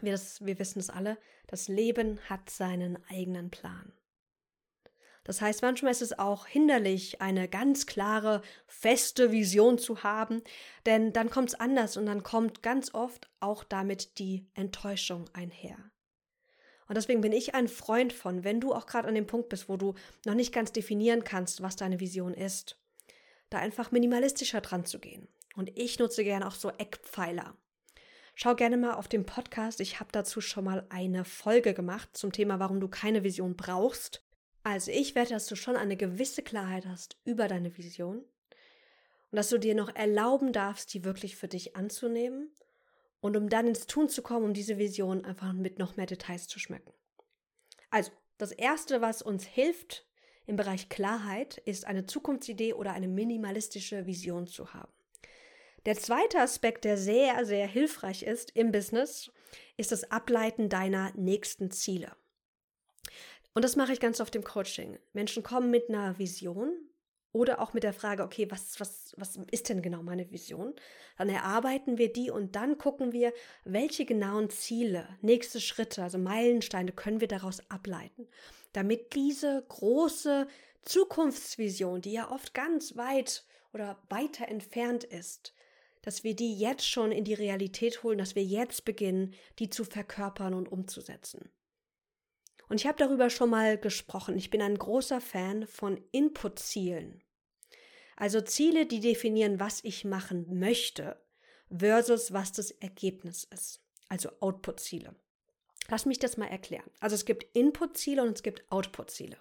wir, 0.00 0.12
das, 0.12 0.44
wir 0.44 0.58
wissen 0.58 0.80
es 0.80 0.90
alle, 0.90 1.16
das 1.46 1.68
Leben 1.68 2.18
hat 2.28 2.50
seinen 2.50 2.98
eigenen 3.08 3.50
Plan. 3.50 3.92
Das 5.24 5.40
heißt, 5.40 5.62
manchmal 5.62 5.92
ist 5.92 6.02
es 6.02 6.18
auch 6.18 6.46
hinderlich, 6.46 7.22
eine 7.22 7.48
ganz 7.48 7.86
klare, 7.86 8.42
feste 8.66 9.32
Vision 9.32 9.78
zu 9.78 10.02
haben, 10.02 10.42
denn 10.84 11.12
dann 11.12 11.30
kommt 11.30 11.48
es 11.48 11.54
anders 11.54 11.96
und 11.96 12.06
dann 12.06 12.22
kommt 12.22 12.62
ganz 12.62 12.92
oft 12.94 13.30
auch 13.40 13.64
damit 13.64 14.18
die 14.18 14.46
Enttäuschung 14.54 15.24
einher. 15.32 15.78
Und 16.86 16.96
deswegen 16.96 17.22
bin 17.22 17.32
ich 17.32 17.54
ein 17.54 17.68
Freund 17.68 18.12
von, 18.12 18.44
wenn 18.44 18.60
du 18.60 18.74
auch 18.74 18.84
gerade 18.86 19.08
an 19.08 19.14
dem 19.14 19.26
Punkt 19.26 19.48
bist, 19.48 19.70
wo 19.70 19.78
du 19.78 19.94
noch 20.26 20.34
nicht 20.34 20.52
ganz 20.52 20.72
definieren 20.72 21.24
kannst, 21.24 21.62
was 21.62 21.76
deine 21.76 22.00
Vision 22.00 22.34
ist, 22.34 22.78
da 23.48 23.58
einfach 23.58 23.90
minimalistischer 23.90 24.60
dran 24.60 24.84
zu 24.84 24.98
gehen. 24.98 25.28
Und 25.56 25.76
ich 25.78 25.98
nutze 25.98 26.24
gerne 26.24 26.46
auch 26.46 26.54
so 26.54 26.70
Eckpfeiler. 26.70 27.56
Schau 28.34 28.56
gerne 28.56 28.76
mal 28.76 28.94
auf 28.94 29.08
dem 29.08 29.24
Podcast. 29.24 29.80
Ich 29.80 30.00
habe 30.00 30.10
dazu 30.12 30.40
schon 30.40 30.64
mal 30.64 30.84
eine 30.90 31.24
Folge 31.24 31.72
gemacht 31.72 32.10
zum 32.12 32.32
Thema, 32.32 32.58
warum 32.58 32.80
du 32.80 32.88
keine 32.88 33.22
Vision 33.22 33.56
brauchst. 33.56 34.24
Also 34.64 34.90
ich 34.90 35.14
werde, 35.14 35.30
dass 35.30 35.46
du 35.46 35.56
schon 35.56 35.76
eine 35.76 35.96
gewisse 35.96 36.42
Klarheit 36.42 36.86
hast 36.86 37.18
über 37.24 37.48
deine 37.48 37.76
Vision 37.76 38.18
und 38.18 39.36
dass 39.36 39.50
du 39.50 39.58
dir 39.58 39.74
noch 39.74 39.94
erlauben 39.94 40.52
darfst, 40.52 40.94
die 40.94 41.04
wirklich 41.04 41.36
für 41.36 41.48
dich 41.48 41.76
anzunehmen 41.76 42.50
und 43.20 43.36
um 43.36 43.50
dann 43.50 43.68
ins 43.68 43.86
Tun 43.86 44.08
zu 44.08 44.22
kommen, 44.22 44.46
um 44.46 44.54
diese 44.54 44.78
Vision 44.78 45.24
einfach 45.26 45.52
mit 45.52 45.78
noch 45.78 45.96
mehr 45.96 46.06
Details 46.06 46.48
zu 46.48 46.58
schmecken. 46.58 46.92
Also, 47.90 48.10
das 48.38 48.52
Erste, 48.52 49.02
was 49.02 49.20
uns 49.20 49.44
hilft 49.44 50.06
im 50.46 50.56
Bereich 50.56 50.88
Klarheit, 50.88 51.58
ist 51.58 51.84
eine 51.84 52.06
Zukunftsidee 52.06 52.72
oder 52.72 52.92
eine 52.92 53.06
minimalistische 53.06 54.06
Vision 54.06 54.46
zu 54.46 54.72
haben. 54.72 54.92
Der 55.84 55.96
zweite 55.96 56.40
Aspekt, 56.40 56.84
der 56.84 56.96
sehr, 56.96 57.44
sehr 57.44 57.66
hilfreich 57.66 58.22
ist 58.22 58.50
im 58.56 58.72
Business, 58.72 59.30
ist 59.76 59.92
das 59.92 60.10
Ableiten 60.10 60.70
deiner 60.70 61.12
nächsten 61.16 61.70
Ziele. 61.70 62.16
Und 63.54 63.64
das 63.64 63.76
mache 63.76 63.92
ich 63.92 64.00
ganz 64.00 64.20
oft 64.20 64.34
im 64.34 64.42
Coaching. 64.44 64.98
Menschen 65.12 65.42
kommen 65.42 65.70
mit 65.70 65.88
einer 65.88 66.18
Vision 66.18 66.76
oder 67.30 67.60
auch 67.60 67.72
mit 67.72 67.84
der 67.84 67.92
Frage, 67.92 68.24
okay, 68.24 68.50
was, 68.50 68.78
was, 68.80 69.14
was 69.16 69.36
ist 69.50 69.68
denn 69.68 69.80
genau 69.80 70.02
meine 70.02 70.30
Vision? 70.30 70.74
Dann 71.18 71.28
erarbeiten 71.28 71.96
wir 71.96 72.12
die 72.12 72.30
und 72.30 72.56
dann 72.56 72.78
gucken 72.78 73.12
wir, 73.12 73.32
welche 73.64 74.04
genauen 74.04 74.50
Ziele, 74.50 75.08
nächste 75.20 75.60
Schritte, 75.60 76.02
also 76.02 76.18
Meilensteine 76.18 76.92
können 76.92 77.20
wir 77.20 77.28
daraus 77.28 77.58
ableiten, 77.70 78.28
damit 78.72 79.14
diese 79.14 79.64
große 79.68 80.48
Zukunftsvision, 80.82 82.00
die 82.02 82.12
ja 82.12 82.30
oft 82.30 82.54
ganz 82.54 82.96
weit 82.96 83.44
oder 83.72 84.00
weiter 84.08 84.48
entfernt 84.48 85.04
ist, 85.04 85.54
dass 86.02 86.22
wir 86.22 86.36
die 86.36 86.56
jetzt 86.56 86.88
schon 86.88 87.12
in 87.12 87.24
die 87.24 87.34
Realität 87.34 88.02
holen, 88.02 88.18
dass 88.18 88.34
wir 88.34 88.44
jetzt 88.44 88.84
beginnen, 88.84 89.34
die 89.58 89.70
zu 89.70 89.84
verkörpern 89.84 90.54
und 90.54 90.70
umzusetzen. 90.70 91.50
Und 92.68 92.80
ich 92.80 92.86
habe 92.86 92.98
darüber 92.98 93.30
schon 93.30 93.50
mal 93.50 93.78
gesprochen. 93.78 94.36
Ich 94.36 94.50
bin 94.50 94.62
ein 94.62 94.78
großer 94.78 95.20
Fan 95.20 95.66
von 95.66 96.02
Input-Zielen. 96.12 97.22
Also 98.16 98.40
Ziele, 98.40 98.86
die 98.86 99.00
definieren, 99.00 99.60
was 99.60 99.82
ich 99.82 100.04
machen 100.04 100.58
möchte, 100.58 101.20
versus 101.70 102.32
was 102.32 102.52
das 102.52 102.70
Ergebnis 102.70 103.44
ist. 103.44 103.80
Also 104.08 104.30
Output-Ziele. 104.40 105.14
Lass 105.88 106.06
mich 106.06 106.18
das 106.18 106.36
mal 106.36 106.46
erklären. 106.46 106.90
Also 107.00 107.14
es 107.14 107.24
gibt 107.24 107.44
Input-Ziele 107.56 108.22
und 108.22 108.36
es 108.36 108.42
gibt 108.42 108.64
Output-Ziele. 108.70 109.36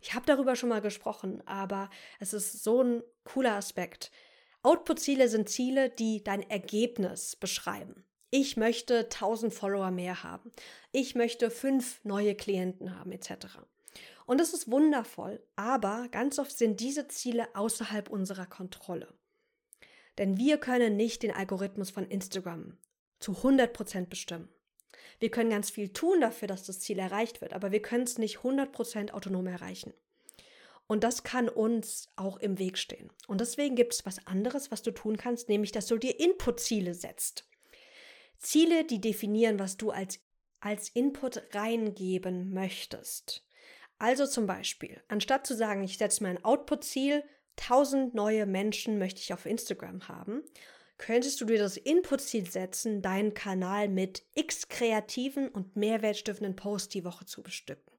Ich 0.00 0.14
habe 0.14 0.24
darüber 0.24 0.56
schon 0.56 0.70
mal 0.70 0.80
gesprochen, 0.80 1.46
aber 1.46 1.90
es 2.18 2.32
ist 2.32 2.62
so 2.64 2.82
ein 2.82 3.02
cooler 3.24 3.56
Aspekt. 3.56 4.10
Output-Ziele 4.62 5.28
sind 5.28 5.48
Ziele, 5.48 5.90
die 5.90 6.24
dein 6.24 6.48
Ergebnis 6.48 7.36
beschreiben. 7.36 8.04
Ich 8.30 8.56
möchte 8.56 9.00
1000 9.00 9.52
Follower 9.52 9.90
mehr 9.90 10.22
haben. 10.22 10.52
Ich 10.92 11.16
möchte 11.16 11.50
fünf 11.50 12.04
neue 12.04 12.36
Klienten 12.36 12.96
haben, 12.96 13.10
etc. 13.10 13.58
Und 14.24 14.38
das 14.38 14.54
ist 14.54 14.70
wundervoll, 14.70 15.42
aber 15.56 16.06
ganz 16.12 16.38
oft 16.38 16.56
sind 16.56 16.78
diese 16.78 17.08
Ziele 17.08 17.48
außerhalb 17.56 18.08
unserer 18.08 18.46
Kontrolle. 18.46 19.12
Denn 20.18 20.36
wir 20.36 20.58
können 20.58 20.96
nicht 20.96 21.24
den 21.24 21.32
Algorithmus 21.32 21.90
von 21.90 22.06
Instagram 22.06 22.78
zu 23.18 23.32
100% 23.32 24.06
bestimmen. 24.06 24.48
Wir 25.18 25.32
können 25.32 25.50
ganz 25.50 25.70
viel 25.70 25.92
tun 25.92 26.20
dafür, 26.20 26.46
dass 26.46 26.64
das 26.64 26.78
Ziel 26.78 27.00
erreicht 27.00 27.40
wird, 27.40 27.52
aber 27.52 27.72
wir 27.72 27.82
können 27.82 28.04
es 28.04 28.18
nicht 28.18 28.38
100% 28.38 29.10
autonom 29.10 29.48
erreichen. 29.48 29.92
Und 30.86 31.04
das 31.04 31.24
kann 31.24 31.48
uns 31.48 32.08
auch 32.16 32.36
im 32.36 32.58
Weg 32.58 32.78
stehen. 32.78 33.10
Und 33.26 33.40
deswegen 33.40 33.76
gibt 33.76 33.94
es 33.94 34.06
was 34.06 34.26
anderes, 34.26 34.70
was 34.70 34.82
du 34.82 34.92
tun 34.92 35.16
kannst, 35.16 35.48
nämlich 35.48 35.72
dass 35.72 35.86
du 35.86 35.98
dir 35.98 36.18
Input-Ziele 36.20 36.94
setzt. 36.94 37.49
Ziele, 38.40 38.84
die 38.84 39.00
definieren, 39.00 39.58
was 39.58 39.76
du 39.76 39.90
als, 39.90 40.18
als 40.60 40.88
Input 40.88 41.42
reingeben 41.54 42.52
möchtest. 42.52 43.46
Also 43.98 44.26
zum 44.26 44.46
Beispiel, 44.46 45.02
anstatt 45.08 45.46
zu 45.46 45.54
sagen, 45.54 45.84
ich 45.84 45.98
setze 45.98 46.22
mir 46.22 46.30
ein 46.30 46.44
Output-Ziel, 46.44 47.22
1000 47.58 48.14
neue 48.14 48.46
Menschen 48.46 48.98
möchte 48.98 49.20
ich 49.20 49.34
auf 49.34 49.44
Instagram 49.44 50.08
haben, 50.08 50.42
könntest 50.96 51.40
du 51.40 51.44
dir 51.44 51.58
das 51.58 51.76
Input-Ziel 51.76 52.50
setzen, 52.50 53.02
deinen 53.02 53.34
Kanal 53.34 53.88
mit 53.88 54.24
x 54.34 54.68
kreativen 54.68 55.48
und 55.48 55.76
mehrwertstiftenden 55.76 56.56
Posts 56.56 56.88
die 56.88 57.04
Woche 57.04 57.26
zu 57.26 57.42
bestücken. 57.42 57.92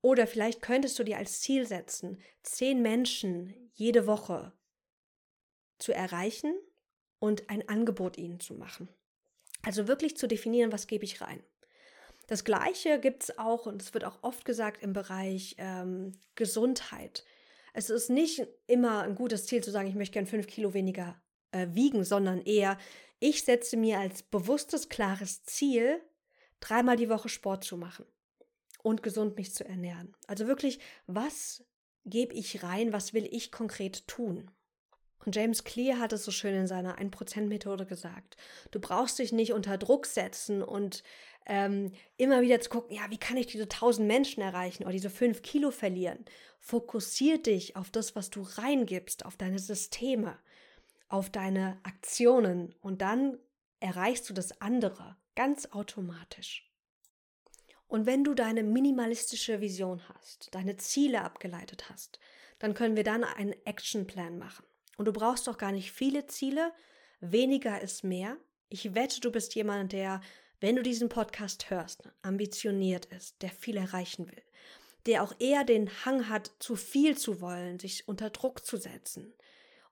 Oder 0.00 0.26
vielleicht 0.26 0.60
könntest 0.62 0.98
du 0.98 1.04
dir 1.04 1.16
als 1.16 1.40
Ziel 1.40 1.66
setzen, 1.66 2.20
10 2.42 2.82
Menschen 2.82 3.70
jede 3.72 4.06
Woche 4.06 4.52
zu 5.78 5.92
erreichen 5.92 6.54
und 7.24 7.48
ein 7.48 7.66
Angebot 7.70 8.18
ihnen 8.18 8.38
zu 8.38 8.52
machen. 8.52 8.86
Also 9.62 9.88
wirklich 9.88 10.14
zu 10.14 10.28
definieren, 10.28 10.72
was 10.72 10.86
gebe 10.86 11.06
ich 11.06 11.22
rein. 11.22 11.42
Das 12.26 12.44
Gleiche 12.44 13.00
gibt 13.00 13.22
es 13.22 13.38
auch, 13.38 13.64
und 13.64 13.80
es 13.80 13.94
wird 13.94 14.04
auch 14.04 14.22
oft 14.22 14.44
gesagt, 14.44 14.82
im 14.82 14.92
Bereich 14.92 15.54
ähm, 15.56 16.12
Gesundheit. 16.34 17.24
Es 17.72 17.88
ist 17.88 18.10
nicht 18.10 18.46
immer 18.66 19.04
ein 19.04 19.14
gutes 19.14 19.46
Ziel 19.46 19.64
zu 19.64 19.70
sagen, 19.70 19.88
ich 19.88 19.94
möchte 19.94 20.12
gern 20.12 20.26
fünf 20.26 20.46
Kilo 20.46 20.74
weniger 20.74 21.18
äh, 21.52 21.66
wiegen, 21.70 22.04
sondern 22.04 22.42
eher, 22.42 22.76
ich 23.20 23.42
setze 23.42 23.78
mir 23.78 24.00
als 24.00 24.22
bewusstes, 24.22 24.90
klares 24.90 25.44
Ziel, 25.44 26.02
dreimal 26.60 26.96
die 26.96 27.08
Woche 27.08 27.30
Sport 27.30 27.64
zu 27.64 27.78
machen 27.78 28.04
und 28.82 29.02
gesund 29.02 29.36
mich 29.36 29.54
zu 29.54 29.64
ernähren. 29.66 30.14
Also 30.26 30.46
wirklich, 30.46 30.78
was 31.06 31.64
gebe 32.04 32.34
ich 32.34 32.62
rein, 32.62 32.92
was 32.92 33.14
will 33.14 33.26
ich 33.30 33.50
konkret 33.50 34.06
tun? 34.06 34.50
Und 35.24 35.34
James 35.34 35.64
Clear 35.64 35.98
hat 35.98 36.12
es 36.12 36.24
so 36.24 36.30
schön 36.30 36.54
in 36.54 36.66
seiner 36.66 36.98
1%-Methode 36.98 37.86
gesagt. 37.86 38.36
Du 38.70 38.80
brauchst 38.80 39.18
dich 39.18 39.32
nicht 39.32 39.52
unter 39.52 39.78
Druck 39.78 40.06
setzen 40.06 40.62
und 40.62 41.02
ähm, 41.46 41.92
immer 42.16 42.42
wieder 42.42 42.60
zu 42.60 42.70
gucken, 42.70 42.96
ja, 42.96 43.02
wie 43.10 43.18
kann 43.18 43.36
ich 43.36 43.46
diese 43.46 43.64
1000 43.64 44.06
Menschen 44.06 44.42
erreichen 44.42 44.84
oder 44.84 44.92
diese 44.92 45.10
5 45.10 45.42
Kilo 45.42 45.70
verlieren. 45.70 46.24
Fokussier 46.60 47.42
dich 47.42 47.76
auf 47.76 47.90
das, 47.90 48.16
was 48.16 48.30
du 48.30 48.42
reingibst, 48.42 49.26
auf 49.26 49.36
deine 49.36 49.58
Systeme, 49.58 50.38
auf 51.08 51.30
deine 51.30 51.78
Aktionen 51.82 52.74
und 52.80 53.02
dann 53.02 53.38
erreichst 53.80 54.28
du 54.30 54.34
das 54.34 54.60
andere 54.60 55.16
ganz 55.34 55.66
automatisch. 55.72 56.70
Und 57.86 58.06
wenn 58.06 58.24
du 58.24 58.34
deine 58.34 58.62
minimalistische 58.62 59.60
Vision 59.60 60.00
hast, 60.08 60.54
deine 60.54 60.76
Ziele 60.76 61.22
abgeleitet 61.22 61.90
hast, 61.90 62.18
dann 62.58 62.74
können 62.74 62.96
wir 62.96 63.04
dann 63.04 63.24
einen 63.24 63.54
Actionplan 63.66 64.38
machen. 64.38 64.64
Und 64.96 65.06
du 65.06 65.12
brauchst 65.12 65.46
doch 65.46 65.58
gar 65.58 65.72
nicht 65.72 65.92
viele 65.92 66.26
Ziele. 66.26 66.72
Weniger 67.20 67.80
ist 67.80 68.04
mehr. 68.04 68.36
Ich 68.68 68.94
wette, 68.94 69.20
du 69.20 69.30
bist 69.30 69.54
jemand, 69.54 69.92
der, 69.92 70.20
wenn 70.60 70.76
du 70.76 70.82
diesen 70.82 71.08
Podcast 71.08 71.70
hörst, 71.70 72.08
ambitioniert 72.22 73.06
ist, 73.06 73.42
der 73.42 73.50
viel 73.50 73.76
erreichen 73.76 74.26
will, 74.26 74.42
der 75.06 75.22
auch 75.22 75.34
eher 75.38 75.64
den 75.64 75.90
Hang 76.04 76.28
hat, 76.28 76.52
zu 76.58 76.76
viel 76.76 77.16
zu 77.16 77.40
wollen, 77.40 77.78
sich 77.78 78.08
unter 78.08 78.30
Druck 78.30 78.64
zu 78.64 78.76
setzen. 78.76 79.34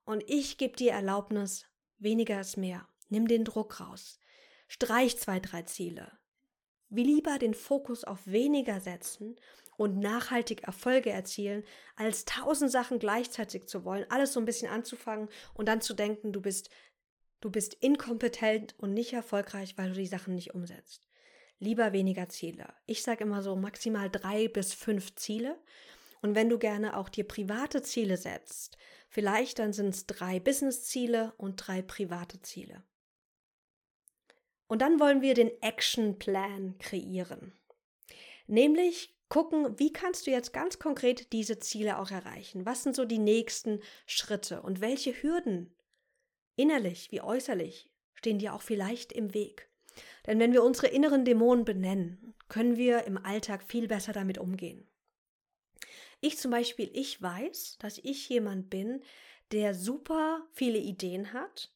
Und 0.04 0.25
ich 0.28 0.59
gebe 0.59 0.76
dir 0.76 0.92
Erlaubnis, 0.92 1.66
weniger 1.99 2.40
ist 2.40 2.56
mehr. 2.56 2.88
Nimm 3.09 3.28
den 3.28 3.44
Druck 3.44 3.80
raus. 3.80 4.18
Streich 4.68 5.18
zwei, 5.18 5.38
drei 5.38 5.62
Ziele. 5.62 6.11
Wie 6.94 7.04
lieber 7.04 7.38
den 7.38 7.54
Fokus 7.54 8.04
auf 8.04 8.26
weniger 8.26 8.78
setzen 8.78 9.37
und 9.78 9.99
nachhaltig 9.99 10.64
Erfolge 10.64 11.08
erzielen, 11.08 11.64
als 11.96 12.26
tausend 12.26 12.70
Sachen 12.70 12.99
gleichzeitig 12.99 13.66
zu 13.66 13.87
wollen, 13.87 14.04
alles 14.11 14.34
so 14.34 14.40
ein 14.40 14.44
bisschen 14.44 14.70
anzufangen 14.70 15.30
und 15.54 15.68
dann 15.68 15.80
zu 15.80 15.94
denken, 15.94 16.34
du 16.34 16.42
bist, 16.42 16.68
du 17.40 17.50
bist 17.50 17.72
inkompetent 17.80 18.75
und 18.78 18.92
nicht 18.92 19.14
erfolgreich, 19.14 19.78
weil 19.78 19.88
du 19.88 19.94
die 19.94 20.06
Sachen 20.06 20.34
nicht 20.34 20.54
umsetzt. 20.54 21.08
lieber 21.61 21.92
weniger 21.92 22.28
Ziele. 22.28 22.75
Ich 22.87 23.02
sage 23.02 23.25
immer 23.25 23.40
so 23.42 23.56
maximal 23.56 24.11
drei 24.11 24.49
bis 24.49 24.75
fünf 24.75 25.14
Ziele. 25.14 25.58
Und 26.20 26.34
wenn 26.34 26.49
du 26.49 26.58
gerne 26.58 26.96
auch 26.96 27.08
dir 27.08 27.26
private 27.26 27.82
Ziele 27.82 28.16
setzt, 28.16 28.76
vielleicht 29.08 29.58
dann 29.58 29.72
sind 29.72 29.94
es 29.94 30.06
drei 30.06 30.40
Business-Ziele 30.40 31.32
und 31.37 31.56
drei 31.56 31.82
private 31.82 32.42
Ziele. 32.42 32.82
Und 34.73 34.79
dann 34.79 34.99
wollen 35.00 35.21
wir 35.21 35.35
den 35.35 35.50
Action 35.61 36.19
Plan 36.19 36.79
kreieren. 36.79 37.52
Nämlich 38.47 39.14
gucken, 39.29 39.79
wie 39.79 39.93
kannst 39.93 40.26
du 40.26 40.31
jetzt 40.31 40.55
ganz 40.55 40.79
konkret 40.79 41.31
diese 41.35 41.59
Ziele 41.59 41.99
auch 41.99 42.11
erreichen? 42.11 42.64
Was 42.64 42.83
sind 42.83 42.97
so 42.97 43.05
die 43.05 43.19
nächsten 43.19 43.83
Schritte 44.07 44.62
und 44.62 44.81
welche 44.81 45.12
Hürden 45.12 45.76
innerlich 46.57 47.12
wie 47.12 47.21
äußerlich 47.21 47.91
stehen 48.14 48.38
dir 48.38 48.55
auch 48.55 48.62
vielleicht 48.62 49.12
im 49.12 49.35
Weg? 49.35 49.69
Denn 50.26 50.38
wenn 50.38 50.55
wir 50.55 50.62
unsere 50.62 50.87
inneren 50.87 51.26
Dämonen 51.26 51.67
benennen, 51.67 52.35
können 52.49 52.79
wir 52.79 53.05
im 53.05 53.19
Alltag 53.19 53.64
viel 53.64 53.88
besser 53.88 54.14
damit 54.14 54.38
umgehen. 54.38 54.88
Ich 56.23 56.38
zum 56.38 56.50
Beispiel, 56.50 56.88
ich 56.95 57.21
weiß, 57.21 57.76
dass 57.79 57.99
ich 57.99 58.26
jemand 58.31 58.71
bin, 58.71 59.02
der 59.50 59.75
super 59.75 60.47
viele 60.50 60.79
Ideen 60.79 61.35
hat 61.35 61.71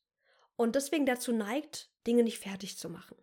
und 0.57 0.76
deswegen 0.76 1.05
dazu 1.05 1.33
neigt, 1.33 1.91
Dinge 2.06 2.22
nicht 2.22 2.38
fertig 2.38 2.78
zu 2.78 2.88
machen. 2.88 3.16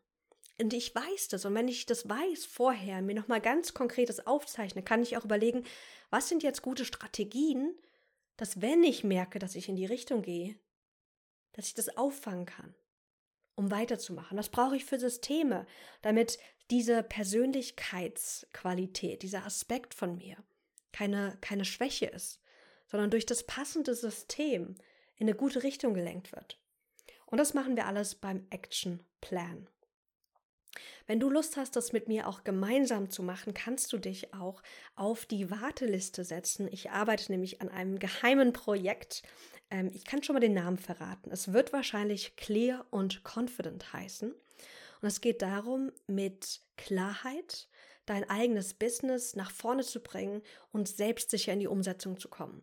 Und 0.59 0.73
ich 0.73 0.93
weiß 0.93 1.29
das. 1.29 1.45
Und 1.45 1.55
wenn 1.55 1.67
ich 1.67 1.85
das 1.85 2.07
weiß 2.07 2.45
vorher, 2.45 3.01
mir 3.01 3.15
nochmal 3.15 3.41
ganz 3.41 3.73
konkretes 3.73 4.27
aufzeichne, 4.27 4.83
kann 4.83 5.01
ich 5.01 5.17
auch 5.17 5.25
überlegen, 5.25 5.63
was 6.09 6.29
sind 6.29 6.43
jetzt 6.43 6.61
gute 6.61 6.85
Strategien, 6.85 7.75
dass 8.37 8.61
wenn 8.61 8.83
ich 8.83 9.03
merke, 9.03 9.39
dass 9.39 9.55
ich 9.55 9.69
in 9.69 9.75
die 9.75 9.85
Richtung 9.85 10.21
gehe, 10.21 10.55
dass 11.53 11.67
ich 11.67 11.73
das 11.73 11.97
auffangen 11.97 12.45
kann, 12.45 12.75
um 13.55 13.71
weiterzumachen. 13.71 14.37
Was 14.37 14.49
brauche 14.49 14.75
ich 14.75 14.85
für 14.85 14.99
Systeme, 14.99 15.65
damit 16.01 16.37
diese 16.69 17.03
Persönlichkeitsqualität, 17.03 19.21
dieser 19.21 19.45
Aspekt 19.45 19.93
von 19.93 20.17
mir 20.17 20.37
keine, 20.91 21.37
keine 21.41 21.65
Schwäche 21.65 22.05
ist, 22.05 22.39
sondern 22.87 23.11
durch 23.11 23.25
das 23.25 23.43
passende 23.43 23.95
System 23.95 24.75
in 25.15 25.27
eine 25.27 25.35
gute 25.35 25.63
Richtung 25.63 25.93
gelenkt 25.93 26.31
wird. 26.31 26.57
Und 27.33 27.39
das 27.39 27.55
machen 27.55 27.75
wir 27.75 27.87
alles 27.87 28.13
beim 28.13 28.45
Action 28.51 28.99
Plan. 29.19 29.67
Wenn 31.07 31.19
du 31.19 31.31
Lust 31.31 31.57
hast, 31.57 31.75
das 31.75 31.91
mit 31.91 32.07
mir 32.07 32.27
auch 32.27 32.43
gemeinsam 32.43 33.09
zu 33.09 33.23
machen, 33.23 33.55
kannst 33.55 33.91
du 33.91 33.97
dich 33.97 34.35
auch 34.35 34.61
auf 34.95 35.25
die 35.25 35.49
Warteliste 35.49 36.25
setzen. 36.25 36.67
Ich 36.71 36.91
arbeite 36.91 37.31
nämlich 37.31 37.59
an 37.59 37.69
einem 37.69 37.97
geheimen 37.97 38.53
Projekt. 38.53 39.23
Ähm, 39.71 39.89
ich 39.95 40.05
kann 40.05 40.21
schon 40.21 40.35
mal 40.35 40.41
den 40.41 40.53
Namen 40.53 40.77
verraten. 40.77 41.31
Es 41.31 41.53
wird 41.53 41.73
wahrscheinlich 41.73 42.35
Clear 42.35 42.85
und 42.91 43.23
Confident 43.23 43.91
heißen. 43.93 44.29
Und 44.29 45.07
es 45.07 45.19
geht 45.19 45.41
darum, 45.41 45.91
mit 46.05 46.61
Klarheit 46.77 47.67
dein 48.05 48.29
eigenes 48.29 48.75
Business 48.75 49.35
nach 49.35 49.49
vorne 49.49 49.81
zu 49.81 50.01
bringen 50.01 50.43
und 50.71 50.87
selbstsicher 50.87 51.53
in 51.53 51.61
die 51.61 51.67
Umsetzung 51.67 52.19
zu 52.19 52.29
kommen. 52.29 52.61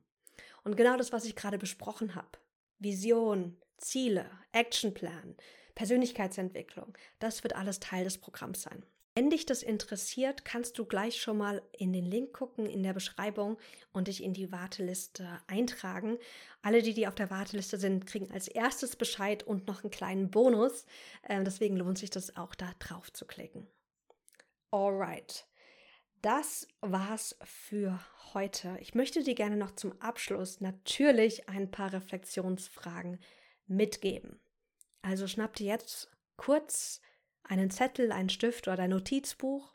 Und 0.62 0.76
genau 0.76 0.96
das, 0.96 1.12
was 1.12 1.24
ich 1.24 1.34
gerade 1.34 1.58
besprochen 1.58 2.14
habe. 2.14 2.38
Vision, 2.78 3.56
Ziele, 3.80 4.30
Actionplan, 4.52 5.36
Persönlichkeitsentwicklung, 5.74 6.96
das 7.18 7.42
wird 7.42 7.56
alles 7.56 7.80
Teil 7.80 8.04
des 8.04 8.18
Programms 8.18 8.62
sein. 8.62 8.84
Wenn 9.20 9.28
dich 9.28 9.44
das 9.44 9.62
interessiert, 9.62 10.46
kannst 10.46 10.78
du 10.78 10.86
gleich 10.86 11.20
schon 11.20 11.36
mal 11.36 11.60
in 11.76 11.92
den 11.92 12.06
Link 12.06 12.32
gucken 12.32 12.64
in 12.64 12.82
der 12.82 12.94
Beschreibung 12.94 13.58
und 13.92 14.08
dich 14.08 14.22
in 14.22 14.32
die 14.32 14.50
Warteliste 14.50 15.28
eintragen. 15.46 16.16
Alle, 16.62 16.80
die, 16.80 16.94
die 16.94 17.06
auf 17.06 17.16
der 17.16 17.28
Warteliste 17.28 17.76
sind, 17.76 18.06
kriegen 18.06 18.30
als 18.32 18.48
erstes 18.48 18.96
Bescheid 18.96 19.42
und 19.42 19.66
noch 19.66 19.82
einen 19.82 19.90
kleinen 19.90 20.30
Bonus. 20.30 20.86
Ähm, 21.28 21.44
deswegen 21.44 21.76
lohnt 21.76 21.98
sich 21.98 22.08
das 22.08 22.36
auch, 22.36 22.54
da 22.54 22.72
drauf 22.78 23.12
zu 23.12 23.26
klicken. 23.26 23.66
Alright. 24.70 25.46
Das 26.22 26.68
war's 26.80 27.36
für 27.42 28.00
heute. 28.32 28.78
Ich 28.80 28.94
möchte 28.94 29.22
dir 29.22 29.34
gerne 29.34 29.56
noch 29.56 29.72
zum 29.72 30.00
Abschluss 30.00 30.60
natürlich 30.60 31.48
ein 31.48 31.70
paar 31.70 31.92
Reflexionsfragen 31.92 33.18
mitgeben. 33.66 34.40
Also 35.02 35.26
schnapp 35.26 35.54
dir 35.56 35.66
jetzt 35.66 36.10
kurz 36.36 37.00
einen 37.42 37.70
Zettel, 37.70 38.12
einen 38.12 38.28
Stift 38.28 38.68
oder 38.68 38.76
dein 38.76 38.90
Notizbuch 38.90 39.74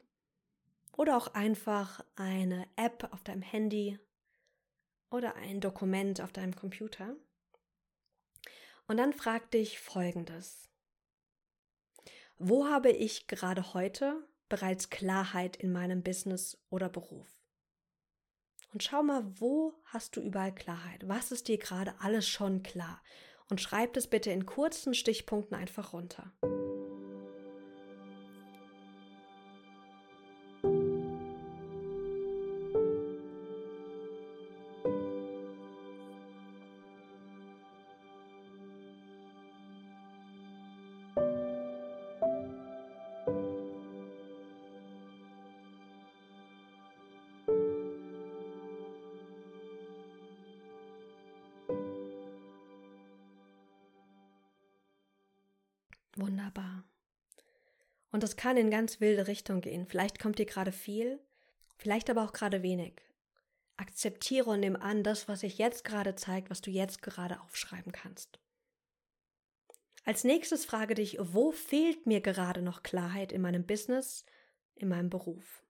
oder 0.97 1.17
auch 1.17 1.33
einfach 1.33 2.03
eine 2.15 2.67
App 2.75 3.09
auf 3.11 3.23
deinem 3.23 3.41
Handy 3.41 3.99
oder 5.09 5.35
ein 5.35 5.61
Dokument 5.61 6.21
auf 6.21 6.31
deinem 6.31 6.55
Computer. 6.55 7.15
Und 8.87 8.97
dann 8.97 9.13
frag 9.13 9.51
dich 9.51 9.79
Folgendes. 9.79 10.69
Wo 12.37 12.67
habe 12.67 12.91
ich 12.91 13.27
gerade 13.27 13.73
heute 13.73 14.27
bereits 14.49 14.89
Klarheit 14.89 15.55
in 15.55 15.71
meinem 15.71 16.03
Business 16.03 16.57
oder 16.69 16.89
Beruf? 16.89 17.27
Und 18.73 18.83
schau 18.83 19.03
mal, 19.03 19.23
wo 19.39 19.73
hast 19.85 20.17
du 20.17 20.21
überall 20.21 20.53
Klarheit? 20.53 21.07
Was 21.07 21.31
ist 21.31 21.47
dir 21.47 21.57
gerade 21.57 21.99
alles 22.01 22.27
schon 22.27 22.61
klar? 22.61 23.01
Und 23.49 23.61
schreibt 23.61 23.97
es 23.97 24.07
bitte 24.07 24.31
in 24.31 24.45
kurzen 24.45 24.93
Stichpunkten 24.93 25.55
einfach 25.55 25.93
runter. 25.93 26.31
Wunderbar. 56.15 56.83
Und 58.11 58.23
das 58.23 58.37
kann 58.37 58.55
in 58.55 58.71
ganz 58.71 59.01
wilde 59.01 59.27
Richtung 59.27 59.61
gehen. 59.61 59.85
Vielleicht 59.85 60.19
kommt 60.19 60.39
dir 60.39 60.45
gerade 60.45 60.71
viel, 60.71 61.19
vielleicht 61.77 62.09
aber 62.09 62.23
auch 62.23 62.31
gerade 62.31 62.63
wenig. 62.63 63.01
Akzeptiere 63.77 64.51
und 64.51 64.61
nimm 64.61 64.77
an 64.77 65.03
das, 65.03 65.27
was 65.27 65.41
sich 65.41 65.57
jetzt 65.57 65.83
gerade 65.83 66.15
zeigt, 66.15 66.49
was 66.49 66.61
du 66.61 66.71
jetzt 66.71 67.01
gerade 67.01 67.41
aufschreiben 67.41 67.91
kannst. 67.91 68.39
Als 70.05 70.23
nächstes 70.23 70.63
frage 70.65 70.93
dich, 70.93 71.17
wo 71.19 71.51
fehlt 71.51 72.05
mir 72.05 72.21
gerade 72.21 72.61
noch 72.61 72.83
Klarheit 72.83 73.31
in 73.31 73.41
meinem 73.41 73.65
Business, 73.65 74.23
in 74.75 74.87
meinem 74.87 75.09
Beruf? 75.09 75.65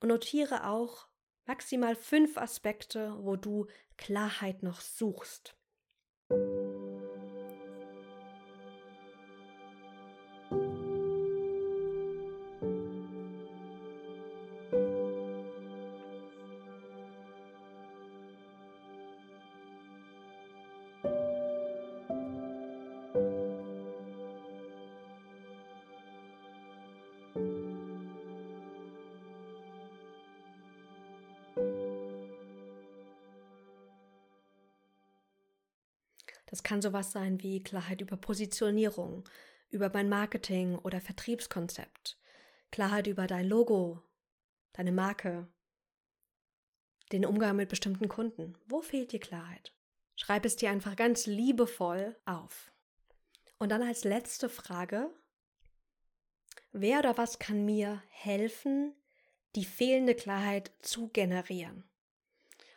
Und 0.00 0.08
notiere 0.08 0.66
auch 0.66 1.06
maximal 1.44 1.94
fünf 1.94 2.38
Aspekte, 2.38 3.14
wo 3.20 3.36
du 3.36 3.66
Klarheit 3.98 4.62
noch 4.62 4.80
suchst. 4.80 5.54
Das 36.50 36.64
kann 36.64 36.82
sowas 36.82 37.12
sein 37.12 37.40
wie 37.42 37.62
Klarheit 37.62 38.00
über 38.00 38.16
Positionierung, 38.16 39.24
über 39.70 39.88
mein 39.94 40.08
Marketing 40.08 40.76
oder 40.76 41.00
Vertriebskonzept, 41.00 42.18
Klarheit 42.72 43.06
über 43.06 43.28
dein 43.28 43.46
Logo, 43.46 44.02
deine 44.72 44.90
Marke, 44.90 45.46
den 47.12 47.24
Umgang 47.24 47.54
mit 47.54 47.68
bestimmten 47.68 48.08
Kunden. 48.08 48.58
Wo 48.66 48.82
fehlt 48.82 49.12
dir 49.12 49.20
Klarheit? 49.20 49.72
Schreib 50.16 50.44
es 50.44 50.56
dir 50.56 50.70
einfach 50.70 50.96
ganz 50.96 51.26
liebevoll 51.26 52.16
auf. 52.24 52.72
Und 53.58 53.68
dann 53.70 53.82
als 53.82 54.02
letzte 54.02 54.48
Frage, 54.48 55.08
wer 56.72 56.98
oder 56.98 57.16
was 57.16 57.38
kann 57.38 57.64
mir 57.64 58.02
helfen, 58.08 58.92
die 59.54 59.64
fehlende 59.64 60.16
Klarheit 60.16 60.72
zu 60.80 61.08
generieren? 61.08 61.84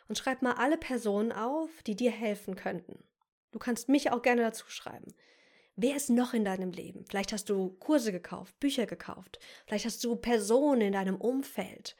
Und 0.06 0.16
schreib 0.16 0.42
mal 0.42 0.54
alle 0.54 0.78
Personen 0.78 1.32
auf, 1.32 1.70
die 1.82 1.96
dir 1.96 2.12
helfen 2.12 2.54
könnten. 2.54 3.02
Du 3.54 3.60
kannst 3.60 3.88
mich 3.88 4.10
auch 4.10 4.20
gerne 4.20 4.42
dazu 4.42 4.64
schreiben. 4.68 5.14
Wer 5.76 5.94
ist 5.94 6.10
noch 6.10 6.34
in 6.34 6.44
deinem 6.44 6.72
Leben? 6.72 7.04
Vielleicht 7.08 7.32
hast 7.32 7.48
du 7.48 7.76
Kurse 7.78 8.10
gekauft, 8.10 8.58
Bücher 8.58 8.84
gekauft. 8.84 9.38
Vielleicht 9.64 9.84
hast 9.84 10.02
du 10.02 10.16
Personen 10.16 10.80
in 10.80 10.92
deinem 10.92 11.14
Umfeld, 11.14 11.94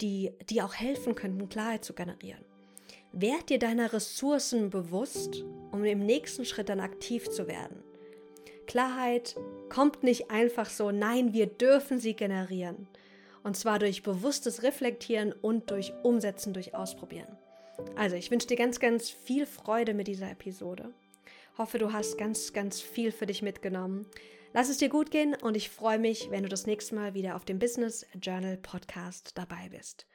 die 0.00 0.32
dir 0.50 0.64
auch 0.64 0.74
helfen 0.74 1.14
könnten, 1.14 1.48
Klarheit 1.48 1.84
zu 1.84 1.92
generieren. 1.94 2.44
Werd 3.12 3.50
dir 3.50 3.60
deiner 3.60 3.92
Ressourcen 3.92 4.70
bewusst, 4.70 5.44
um 5.70 5.84
im 5.84 6.04
nächsten 6.04 6.44
Schritt 6.44 6.68
dann 6.68 6.80
aktiv 6.80 7.30
zu 7.30 7.46
werden. 7.46 7.84
Klarheit 8.66 9.36
kommt 9.68 10.02
nicht 10.02 10.32
einfach 10.32 10.68
so, 10.68 10.90
nein, 10.90 11.32
wir 11.32 11.46
dürfen 11.46 12.00
sie 12.00 12.16
generieren. 12.16 12.88
Und 13.44 13.56
zwar 13.56 13.78
durch 13.78 14.02
bewusstes 14.02 14.64
Reflektieren 14.64 15.32
und 15.32 15.70
durch 15.70 15.92
Umsetzen, 16.02 16.52
durch 16.52 16.74
Ausprobieren. 16.74 17.38
Also, 17.96 18.16
ich 18.16 18.30
wünsche 18.30 18.46
dir 18.46 18.56
ganz, 18.56 18.80
ganz 18.80 19.10
viel 19.10 19.46
Freude 19.46 19.94
mit 19.94 20.08
dieser 20.08 20.30
Episode. 20.30 20.92
Hoffe, 21.58 21.78
du 21.78 21.92
hast 21.92 22.18
ganz, 22.18 22.52
ganz 22.52 22.80
viel 22.80 23.12
für 23.12 23.26
dich 23.26 23.42
mitgenommen. 23.42 24.06
Lass 24.54 24.68
es 24.68 24.78
dir 24.78 24.88
gut 24.88 25.10
gehen 25.10 25.34
und 25.34 25.56
ich 25.56 25.70
freue 25.70 25.98
mich, 25.98 26.30
wenn 26.30 26.42
du 26.42 26.48
das 26.48 26.66
nächste 26.66 26.94
Mal 26.94 27.14
wieder 27.14 27.36
auf 27.36 27.44
dem 27.44 27.58
Business 27.58 28.06
Journal 28.20 28.56
Podcast 28.56 29.32
dabei 29.36 29.68
bist. 29.70 30.06